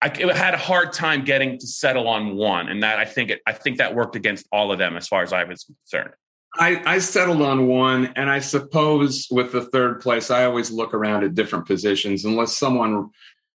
I 0.00 0.32
had 0.32 0.54
a 0.54 0.58
hard 0.58 0.92
time 0.92 1.24
getting 1.24 1.58
to 1.58 1.66
settle 1.66 2.06
on 2.06 2.36
one, 2.36 2.68
and 2.68 2.82
that 2.82 2.98
I 2.98 3.04
think 3.04 3.30
it, 3.30 3.40
I 3.46 3.52
think 3.52 3.78
that 3.78 3.94
worked 3.94 4.14
against 4.14 4.46
all 4.52 4.70
of 4.70 4.78
them 4.78 4.96
as 4.96 5.08
far 5.08 5.22
as 5.22 5.32
I 5.32 5.42
was 5.44 5.64
concerned. 5.64 6.14
I, 6.54 6.82
I 6.94 6.98
settled 7.00 7.42
on 7.42 7.66
one, 7.66 8.12
and 8.14 8.30
I 8.30 8.38
suppose 8.38 9.26
with 9.30 9.52
the 9.52 9.62
third 9.62 10.00
place, 10.00 10.30
I 10.30 10.44
always 10.44 10.70
look 10.70 10.94
around 10.94 11.24
at 11.24 11.34
different 11.34 11.66
positions 11.66 12.24
unless 12.24 12.56
someone 12.56 13.10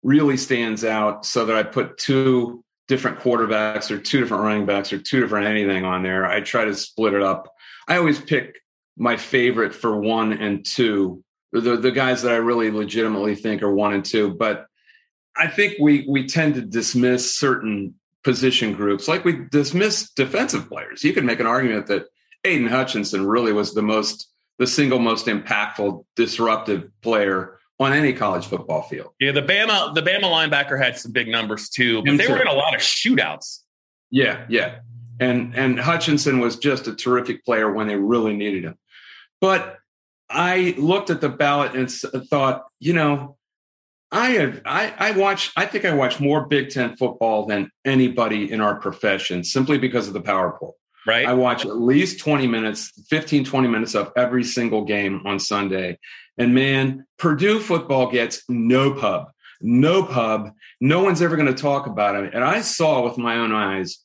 really 0.01 0.37
stands 0.37 0.85
out, 0.85 1.25
so 1.25 1.45
that 1.45 1.55
I 1.57 1.63
put 1.63 1.97
two 1.97 2.63
different 2.89 3.19
quarterbacks 3.19 3.91
or 3.91 3.99
two 3.99 4.19
different 4.19 4.43
running 4.43 4.65
backs 4.65 4.91
or 4.91 4.97
two 4.97 5.21
different 5.21 5.47
anything 5.47 5.85
on 5.85 6.03
there. 6.03 6.25
I 6.25 6.41
try 6.41 6.65
to 6.65 6.75
split 6.75 7.13
it 7.13 7.21
up. 7.21 7.53
I 7.87 7.97
always 7.97 8.19
pick 8.19 8.61
my 8.97 9.15
favorite 9.15 9.73
for 9.73 9.97
one 9.97 10.33
and 10.33 10.65
two, 10.65 11.23
the 11.53 11.77
the 11.77 11.91
guys 11.91 12.23
that 12.23 12.33
I 12.33 12.37
really 12.37 12.71
legitimately 12.71 13.35
think 13.35 13.61
are 13.61 13.73
one 13.73 13.93
and 13.93 14.03
two, 14.03 14.33
but 14.33 14.65
I 15.37 15.47
think 15.47 15.75
we 15.79 16.05
we 16.09 16.27
tend 16.27 16.55
to 16.55 16.61
dismiss 16.61 17.33
certain 17.35 17.93
position 18.23 18.73
groups, 18.73 19.07
like 19.07 19.23
we 19.23 19.45
dismiss 19.51 20.11
defensive 20.11 20.67
players. 20.67 21.03
You 21.03 21.13
could 21.13 21.23
make 21.23 21.39
an 21.39 21.47
argument 21.47 21.87
that 21.87 22.07
Aidan 22.43 22.67
Hutchinson 22.67 23.25
really 23.25 23.53
was 23.53 23.73
the 23.73 23.81
most, 23.81 24.29
the 24.57 24.67
single 24.67 24.99
most 24.99 25.27
impactful, 25.27 26.05
disruptive 26.15 26.89
player 27.01 27.58
on 27.79 27.93
any 27.93 28.13
college 28.13 28.45
football 28.45 28.83
field. 28.83 29.11
Yeah, 29.19 29.31
the 29.31 29.41
Bama, 29.41 29.95
the 29.95 30.01
Bama 30.01 30.23
linebacker 30.23 30.77
had 30.81 30.97
some 30.97 31.11
big 31.11 31.27
numbers 31.27 31.69
too, 31.69 32.03
but 32.03 32.17
they 32.17 32.27
were 32.27 32.41
in 32.41 32.47
a 32.47 32.53
lot 32.53 32.75
of 32.75 32.81
shootouts. 32.81 33.59
Yeah, 34.11 34.45
yeah, 34.49 34.79
and 35.19 35.55
and 35.55 35.79
Hutchinson 35.79 36.39
was 36.39 36.57
just 36.57 36.87
a 36.87 36.95
terrific 36.95 37.45
player 37.45 37.71
when 37.71 37.87
they 37.87 37.95
really 37.95 38.35
needed 38.35 38.63
him. 38.63 38.77
But 39.39 39.77
I 40.29 40.75
looked 40.77 41.09
at 41.09 41.21
the 41.21 41.29
ballot 41.29 41.73
and 41.73 41.89
thought, 42.27 42.65
you 42.79 42.93
know, 42.93 43.37
I 44.11 44.31
have 44.31 44.61
I, 44.65 44.93
I 44.97 45.11
watch 45.11 45.51
I 45.55 45.65
think 45.65 45.85
I 45.85 45.93
watch 45.93 46.19
more 46.19 46.45
Big 46.45 46.69
Ten 46.69 46.95
football 46.97 47.45
than 47.45 47.71
anybody 47.85 48.51
in 48.51 48.61
our 48.61 48.75
profession 48.75 49.43
simply 49.43 49.77
because 49.77 50.07
of 50.07 50.13
the 50.13 50.21
power 50.21 50.55
poll. 50.59 50.75
Right. 51.07 51.25
I 51.25 51.33
watch 51.33 51.65
at 51.65 51.77
least 51.77 52.19
20 52.19 52.45
minutes, 52.45 52.91
15, 53.09 53.45
20 53.45 53.67
minutes 53.67 53.95
of 53.95 54.11
every 54.15 54.43
single 54.43 54.83
game 54.83 55.21
on 55.25 55.39
Sunday. 55.39 55.97
And 56.39 56.55
man, 56.55 57.05
Purdue 57.17 57.59
football 57.59 58.09
gets 58.09 58.43
no 58.47 58.93
pub, 58.93 59.29
no 59.61 60.03
pub. 60.03 60.53
No 60.79 61.03
one's 61.03 61.21
ever 61.21 61.35
going 61.35 61.53
to 61.53 61.61
talk 61.61 61.85
about 61.85 62.15
it. 62.15 62.33
And 62.33 62.43
I 62.43 62.61
saw 62.61 63.03
with 63.03 63.17
my 63.17 63.35
own 63.35 63.51
eyes 63.51 63.99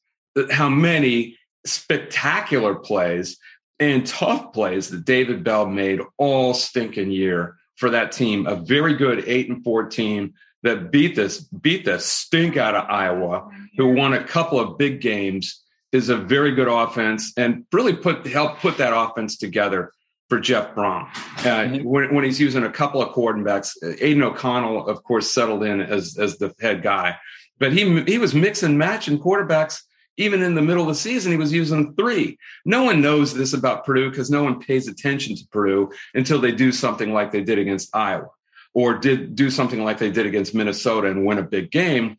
how 0.50 0.68
many 0.68 1.38
spectacular 1.64 2.74
plays 2.74 3.38
and 3.78 4.04
tough 4.04 4.52
plays 4.52 4.90
that 4.90 5.04
David 5.04 5.44
Bell 5.44 5.66
made 5.66 6.00
all 6.18 6.54
stinking 6.54 7.12
year 7.12 7.56
for 7.76 7.90
that 7.90 8.10
team. 8.10 8.46
A 8.46 8.56
very 8.56 8.94
good 8.94 9.24
eight 9.28 9.48
and 9.48 9.62
four 9.62 9.84
team 9.86 10.34
that 10.64 10.90
beat 10.90 11.14
this 11.14 11.40
beat 11.40 11.84
the 11.84 12.00
stink 12.00 12.56
out 12.56 12.74
of 12.74 12.90
Iowa, 12.90 13.48
who 13.76 13.92
won 13.92 14.12
a 14.12 14.24
couple 14.24 14.58
of 14.58 14.76
big 14.76 15.00
games. 15.00 15.60
Is 15.92 16.08
a 16.08 16.16
very 16.16 16.56
good 16.56 16.66
offense 16.66 17.32
and 17.36 17.64
really 17.72 17.94
put 17.94 18.26
help 18.26 18.58
put 18.58 18.78
that 18.78 18.92
offense 18.92 19.36
together 19.38 19.92
for 20.28 20.40
Jeff 20.40 20.74
Brohm 20.74 21.02
uh, 21.04 21.42
mm-hmm. 21.42 21.84
when, 21.84 22.14
when, 22.14 22.24
he's 22.24 22.40
using 22.40 22.64
a 22.64 22.70
couple 22.70 23.02
of 23.02 23.14
quarterbacks. 23.14 23.76
Aidan 24.00 24.22
O'Connell, 24.22 24.88
of 24.88 25.02
course, 25.02 25.30
settled 25.30 25.62
in 25.62 25.80
as 25.80 26.18
as 26.18 26.38
the 26.38 26.54
head 26.60 26.82
guy, 26.82 27.16
but 27.58 27.72
he 27.72 28.02
he 28.04 28.18
was 28.18 28.34
mixing 28.34 28.78
matching 28.78 29.18
quarterbacks 29.18 29.82
even 30.16 30.42
in 30.42 30.54
the 30.54 30.62
middle 30.62 30.82
of 30.82 30.88
the 30.88 30.94
season, 30.94 31.32
he 31.32 31.38
was 31.38 31.52
using 31.52 31.94
three. 31.94 32.38
No 32.64 32.84
one 32.84 33.00
knows 33.00 33.34
this 33.34 33.52
about 33.52 33.84
Purdue 33.84 34.10
because 34.10 34.30
no 34.30 34.44
one 34.44 34.60
pays 34.60 34.86
attention 34.86 35.34
to 35.36 35.46
Purdue 35.50 35.90
until 36.14 36.40
they 36.40 36.52
do 36.52 36.70
something 36.70 37.12
like 37.12 37.32
they 37.32 37.42
did 37.42 37.58
against 37.58 37.94
Iowa 37.94 38.28
or 38.74 38.98
did 38.98 39.34
do 39.34 39.50
something 39.50 39.82
like 39.82 39.98
they 39.98 40.10
did 40.10 40.26
against 40.26 40.54
Minnesota 40.54 41.08
and 41.08 41.26
win 41.26 41.38
a 41.38 41.42
big 41.42 41.70
game. 41.70 42.16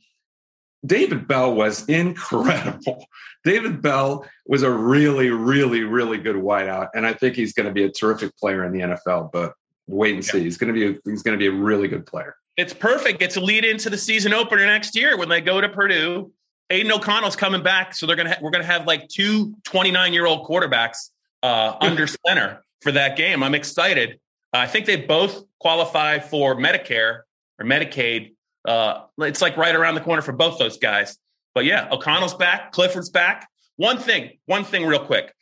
David 0.85 1.27
Bell 1.27 1.53
was 1.53 1.85
incredible. 1.85 3.05
David 3.43 3.81
Bell 3.81 4.25
was 4.47 4.63
a 4.63 4.71
really, 4.71 5.29
really, 5.29 5.83
really 5.83 6.17
good 6.17 6.35
wideout, 6.35 6.89
and 6.95 7.05
I 7.05 7.13
think 7.13 7.35
he's 7.35 7.53
going 7.53 7.67
to 7.67 7.73
be 7.73 7.83
a 7.83 7.91
terrific 7.91 8.35
player 8.37 8.63
in 8.63 8.71
the 8.71 8.79
NFL. 8.79 9.31
But 9.31 9.53
wait 9.87 10.15
and 10.15 10.25
see. 10.25 10.41
He's 10.41 10.57
going 10.57 10.73
to 10.73 10.79
be 10.79 10.97
a, 10.97 10.99
he's 11.09 11.23
going 11.23 11.37
to 11.37 11.39
be 11.39 11.47
a 11.47 11.51
really 11.51 11.87
good 11.87 12.05
player. 12.05 12.35
It's 12.57 12.73
perfect. 12.73 13.21
It's 13.21 13.35
a 13.35 13.41
lead 13.41 13.65
into 13.65 13.89
the 13.89 13.97
season 13.97 14.33
opener 14.33 14.65
next 14.65 14.95
year 14.95 15.17
when 15.17 15.29
they 15.29 15.41
go 15.41 15.59
to 15.59 15.69
Purdue 15.69 16.31
Aidan 16.69 16.91
O'Connell's 16.91 17.35
coming 17.35 17.61
back, 17.61 17.93
so 17.93 18.05
they're 18.05 18.15
gonna 18.15 18.31
ha- 18.31 18.39
we're 18.41 18.51
gonna 18.51 18.63
have 18.63 18.87
like 18.87 19.07
two 19.07 19.55
29 19.63 20.13
year 20.13 20.25
old 20.25 20.47
quarterbacks 20.47 21.09
uh, 21.43 21.75
under 21.79 22.07
center 22.07 22.63
for 22.81 22.91
that 22.91 23.15
game. 23.17 23.43
I'm 23.43 23.55
excited. 23.55 24.19
Uh, 24.53 24.59
I 24.59 24.67
think 24.67 24.85
they 24.85 24.95
both 24.95 25.43
qualify 25.59 26.19
for 26.19 26.55
Medicare 26.55 27.21
or 27.59 27.65
Medicaid. 27.65 28.34
Uh, 28.67 29.04
it's 29.19 29.41
like 29.41 29.58
right 29.58 29.75
around 29.75 29.95
the 29.95 30.01
corner 30.01 30.21
for 30.21 30.32
both 30.32 30.58
those 30.58 30.78
guys. 30.78 31.17
But 31.54 31.65
yeah, 31.65 31.88
O'Connell's 31.91 32.34
back, 32.34 32.71
Clifford's 32.71 33.10
back. 33.10 33.47
One 33.78 33.97
thing, 33.97 34.32
one 34.45 34.63
thing, 34.63 34.86
real 34.86 35.06
quick. 35.06 35.34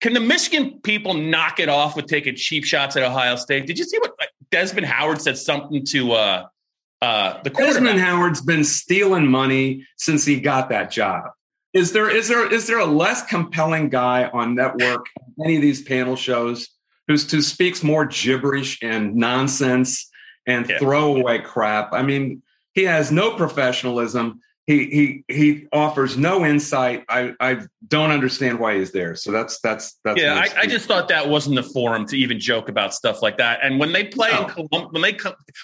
Can 0.00 0.12
the 0.12 0.20
Michigan 0.20 0.80
people 0.82 1.14
knock 1.14 1.58
it 1.58 1.68
off 1.68 1.96
with 1.96 2.06
taking 2.06 2.36
cheap 2.36 2.64
shots 2.64 2.96
at 2.96 3.02
Ohio 3.02 3.36
State? 3.36 3.66
Did 3.66 3.78
you 3.78 3.84
see 3.84 3.98
what 3.98 4.12
Desmond 4.50 4.86
Howard 4.86 5.20
said 5.22 5.38
something 5.38 5.84
to 5.86 6.12
uh, 6.12 6.46
uh, 7.02 7.42
the 7.42 7.50
Desmond 7.50 8.00
Howard's 8.00 8.40
been 8.40 8.64
stealing 8.64 9.26
money 9.26 9.86
since 9.96 10.24
he 10.24 10.40
got 10.40 10.70
that 10.70 10.90
job. 10.90 11.24
Is 11.72 11.92
there 11.92 12.08
is 12.08 12.28
there 12.28 12.50
is 12.50 12.66
there 12.66 12.78
a 12.78 12.86
less 12.86 13.24
compelling 13.26 13.90
guy 13.90 14.24
on 14.32 14.54
network 14.54 15.06
any 15.44 15.56
of 15.56 15.62
these 15.62 15.82
panel 15.82 16.16
shows 16.16 16.68
who's 17.06 17.30
who 17.30 17.42
speaks 17.42 17.82
more 17.82 18.06
gibberish 18.06 18.78
and 18.82 19.14
nonsense 19.14 20.10
and 20.46 20.68
yeah. 20.68 20.78
throwaway 20.78 21.38
crap? 21.38 21.92
I 21.92 22.02
mean, 22.02 22.42
he 22.76 22.84
has 22.84 23.10
no 23.10 23.34
professionalism 23.34 24.40
he 24.66 25.22
he 25.28 25.34
he 25.34 25.66
offers 25.72 26.16
no 26.16 26.44
insight. 26.44 27.04
I 27.08 27.34
I 27.38 27.60
don't 27.86 28.10
understand 28.10 28.58
why 28.58 28.78
he's 28.78 28.90
there. 28.90 29.14
So 29.14 29.30
that's 29.30 29.60
that's 29.60 29.98
that's 30.04 30.20
yeah. 30.20 30.34
I, 30.34 30.62
I, 30.62 30.66
just 30.66 30.86
thought 30.86 31.06
that 31.08 31.28
wasn't 31.28 31.54
the 31.54 31.62
forum 31.62 32.04
to 32.06 32.18
even 32.18 32.40
joke 32.40 32.68
about 32.68 32.92
stuff 32.92 33.22
like 33.22 33.38
that. 33.38 33.60
And 33.62 33.78
when 33.78 33.92
they 33.92 34.04
play 34.04 34.32
no. 34.32 34.38
in 34.38 34.44
oh. 34.44 34.68
Colum- 34.68 34.88
when 34.90 35.02
they 35.02 35.16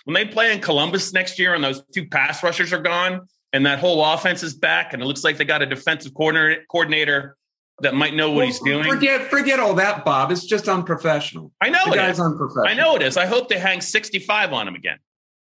when 0.05 0.15
they 0.15 0.25
play 0.25 0.53
in 0.53 0.61
Columbus 0.61 1.13
next 1.13 1.39
year, 1.41 1.55
and 1.55 1.65
those 1.65 1.83
two 1.93 2.07
pass 2.07 2.45
rushers 2.45 2.73
are 2.73 2.81
gone, 2.81 3.27
and 3.53 3.67
that 3.67 3.81
whole 3.81 4.05
offense 4.05 4.45
is 4.45 4.55
back, 4.55 4.93
and 4.93 5.03
it 5.03 5.07
looks 5.07 5.25
like 5.25 5.37
they 5.37 5.45
got 5.45 5.63
a 5.63 5.67
defensive 5.67 6.15
coordinator 6.15 6.63
coordinator 6.71 7.37
that 7.81 7.95
might 7.95 8.15
know 8.15 8.31
what 8.31 8.37
well, 8.37 8.47
he's 8.47 8.61
doing. 8.61 8.85
Forget 8.85 9.23
forget 9.29 9.59
all 9.59 9.75
that, 9.75 10.05
Bob. 10.05 10.31
It's 10.31 10.45
just 10.45 10.69
unprofessional. 10.69 11.51
I 11.61 11.71
know 11.71 11.87
the 11.87 11.95
it 11.95 11.97
guy's 11.97 12.15
is. 12.15 12.21
unprofessional. 12.21 12.69
I 12.69 12.75
know 12.75 12.95
it 12.95 13.03
is. 13.03 13.17
I 13.17 13.27
hope 13.27 13.49
they 13.49 13.59
hang 13.59 13.81
sixty 13.81 14.21
five 14.21 14.53
on 14.53 14.69
him 14.69 14.77
again. 14.77 14.99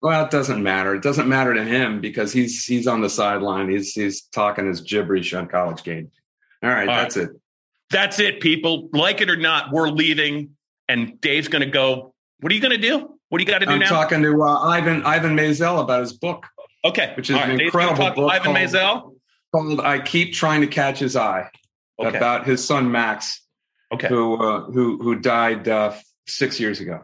Well, 0.04 0.26
it 0.26 0.32
doesn't 0.32 0.62
matter. 0.62 0.94
It 0.96 1.02
doesn't 1.02 1.30
matter 1.30 1.54
to 1.54 1.64
him 1.64 2.02
because 2.02 2.34
he's 2.34 2.66
he's 2.66 2.88
on 2.88 3.00
the 3.00 3.10
sideline. 3.10 3.70
He's 3.70 3.94
he's 3.94 4.24
talking 4.24 4.68
his 4.68 4.82
gibberish 4.82 5.34
on 5.34 5.48
college 5.48 5.82
game. 5.84 6.12
All 6.62 6.70
right, 6.70 6.90
All 6.90 6.96
that's 6.96 7.16
right. 7.16 7.30
it. 7.30 7.32
That's 7.90 8.20
it, 8.20 8.42
people. 8.42 8.90
Like 8.92 9.22
it 9.22 9.30
or 9.30 9.38
not, 9.38 9.72
we're 9.72 9.88
leaving, 9.88 10.58
and 10.90 11.20
Dave's 11.22 11.48
going 11.48 11.62
to 11.62 11.70
go. 11.70 12.14
What 12.42 12.52
are 12.52 12.56
you 12.56 12.62
going 12.62 12.74
to 12.74 12.78
do? 12.78 13.18
What 13.30 13.38
do 13.38 13.46
you 13.46 13.50
got 13.50 13.60
to 13.60 13.66
do 13.66 13.72
I'm 13.72 13.80
now? 13.80 13.90
talking 13.90 14.22
to 14.24 14.44
uh, 14.44 14.60
Ivan 14.60 15.06
Ivan 15.06 15.38
Maisel 15.38 15.82
about 15.82 16.02
his 16.02 16.12
book. 16.12 16.48
Okay, 16.84 17.14
which 17.16 17.30
is 17.30 17.38
an 17.38 17.62
incredible 17.62 18.12
book. 18.12 18.30
Ivan 18.30 18.54
Maisel 18.54 19.16
called 19.54 19.80
"I 19.80 20.00
Keep 20.00 20.34
Trying 20.34 20.60
to 20.62 20.68
Catch 20.68 21.00
His 21.00 21.16
Eye" 21.16 21.50
okay. 21.98 22.18
about 22.18 22.46
his 22.46 22.62
son 22.66 22.92
Max, 22.92 23.42
okay, 23.94 24.10
who 24.10 24.36
uh, 24.36 24.66
who 24.66 25.02
who 25.02 25.16
died 25.16 25.70
uh, 25.70 25.94
six 26.28 26.60
years 26.60 26.82
ago. 26.82 27.04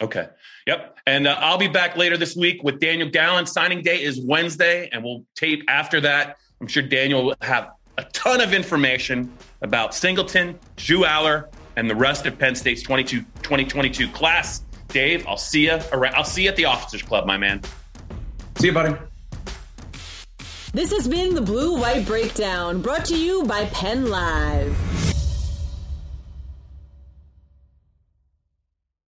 Okay. 0.00 0.28
Yep. 0.66 0.98
And 1.06 1.26
uh, 1.26 1.36
I'll 1.38 1.58
be 1.58 1.68
back 1.68 1.96
later 1.96 2.16
this 2.16 2.36
week 2.36 2.62
with 2.62 2.78
Daniel 2.78 3.08
Gallen. 3.08 3.46
Signing 3.46 3.82
day 3.82 4.02
is 4.02 4.20
Wednesday, 4.20 4.88
and 4.92 5.02
we'll 5.02 5.24
tape 5.34 5.64
after 5.68 6.00
that. 6.02 6.36
I'm 6.60 6.68
sure 6.68 6.82
Daniel 6.82 7.24
will 7.24 7.34
have 7.40 7.70
a 7.96 8.04
ton 8.04 8.40
of 8.40 8.52
information 8.54 9.32
about 9.60 9.94
Singleton, 9.94 10.58
Drew 10.76 11.04
Allar, 11.04 11.48
and 11.76 11.90
the 11.90 11.96
rest 11.96 12.26
of 12.26 12.38
Penn 12.38 12.54
State's 12.54 12.82
22, 12.82 13.20
2022 13.42 14.08
class. 14.08 14.62
Dave, 14.88 15.26
I'll 15.26 15.36
see 15.36 15.66
you 15.66 15.78
around. 15.92 16.14
I'll 16.14 16.24
see 16.24 16.44
you 16.44 16.48
at 16.48 16.56
the 16.56 16.64
Officers 16.64 17.02
Club, 17.02 17.26
my 17.26 17.36
man. 17.36 17.62
See 18.56 18.68
you, 18.68 18.72
buddy. 18.72 18.94
This 20.72 20.92
has 20.92 21.08
been 21.08 21.34
the 21.34 21.40
Blue 21.40 21.78
White 21.78 22.06
Breakdown, 22.06 22.82
brought 22.82 23.04
to 23.06 23.18
you 23.18 23.44
by 23.44 23.64
Penn 23.66 24.10
Live. 24.10 25.07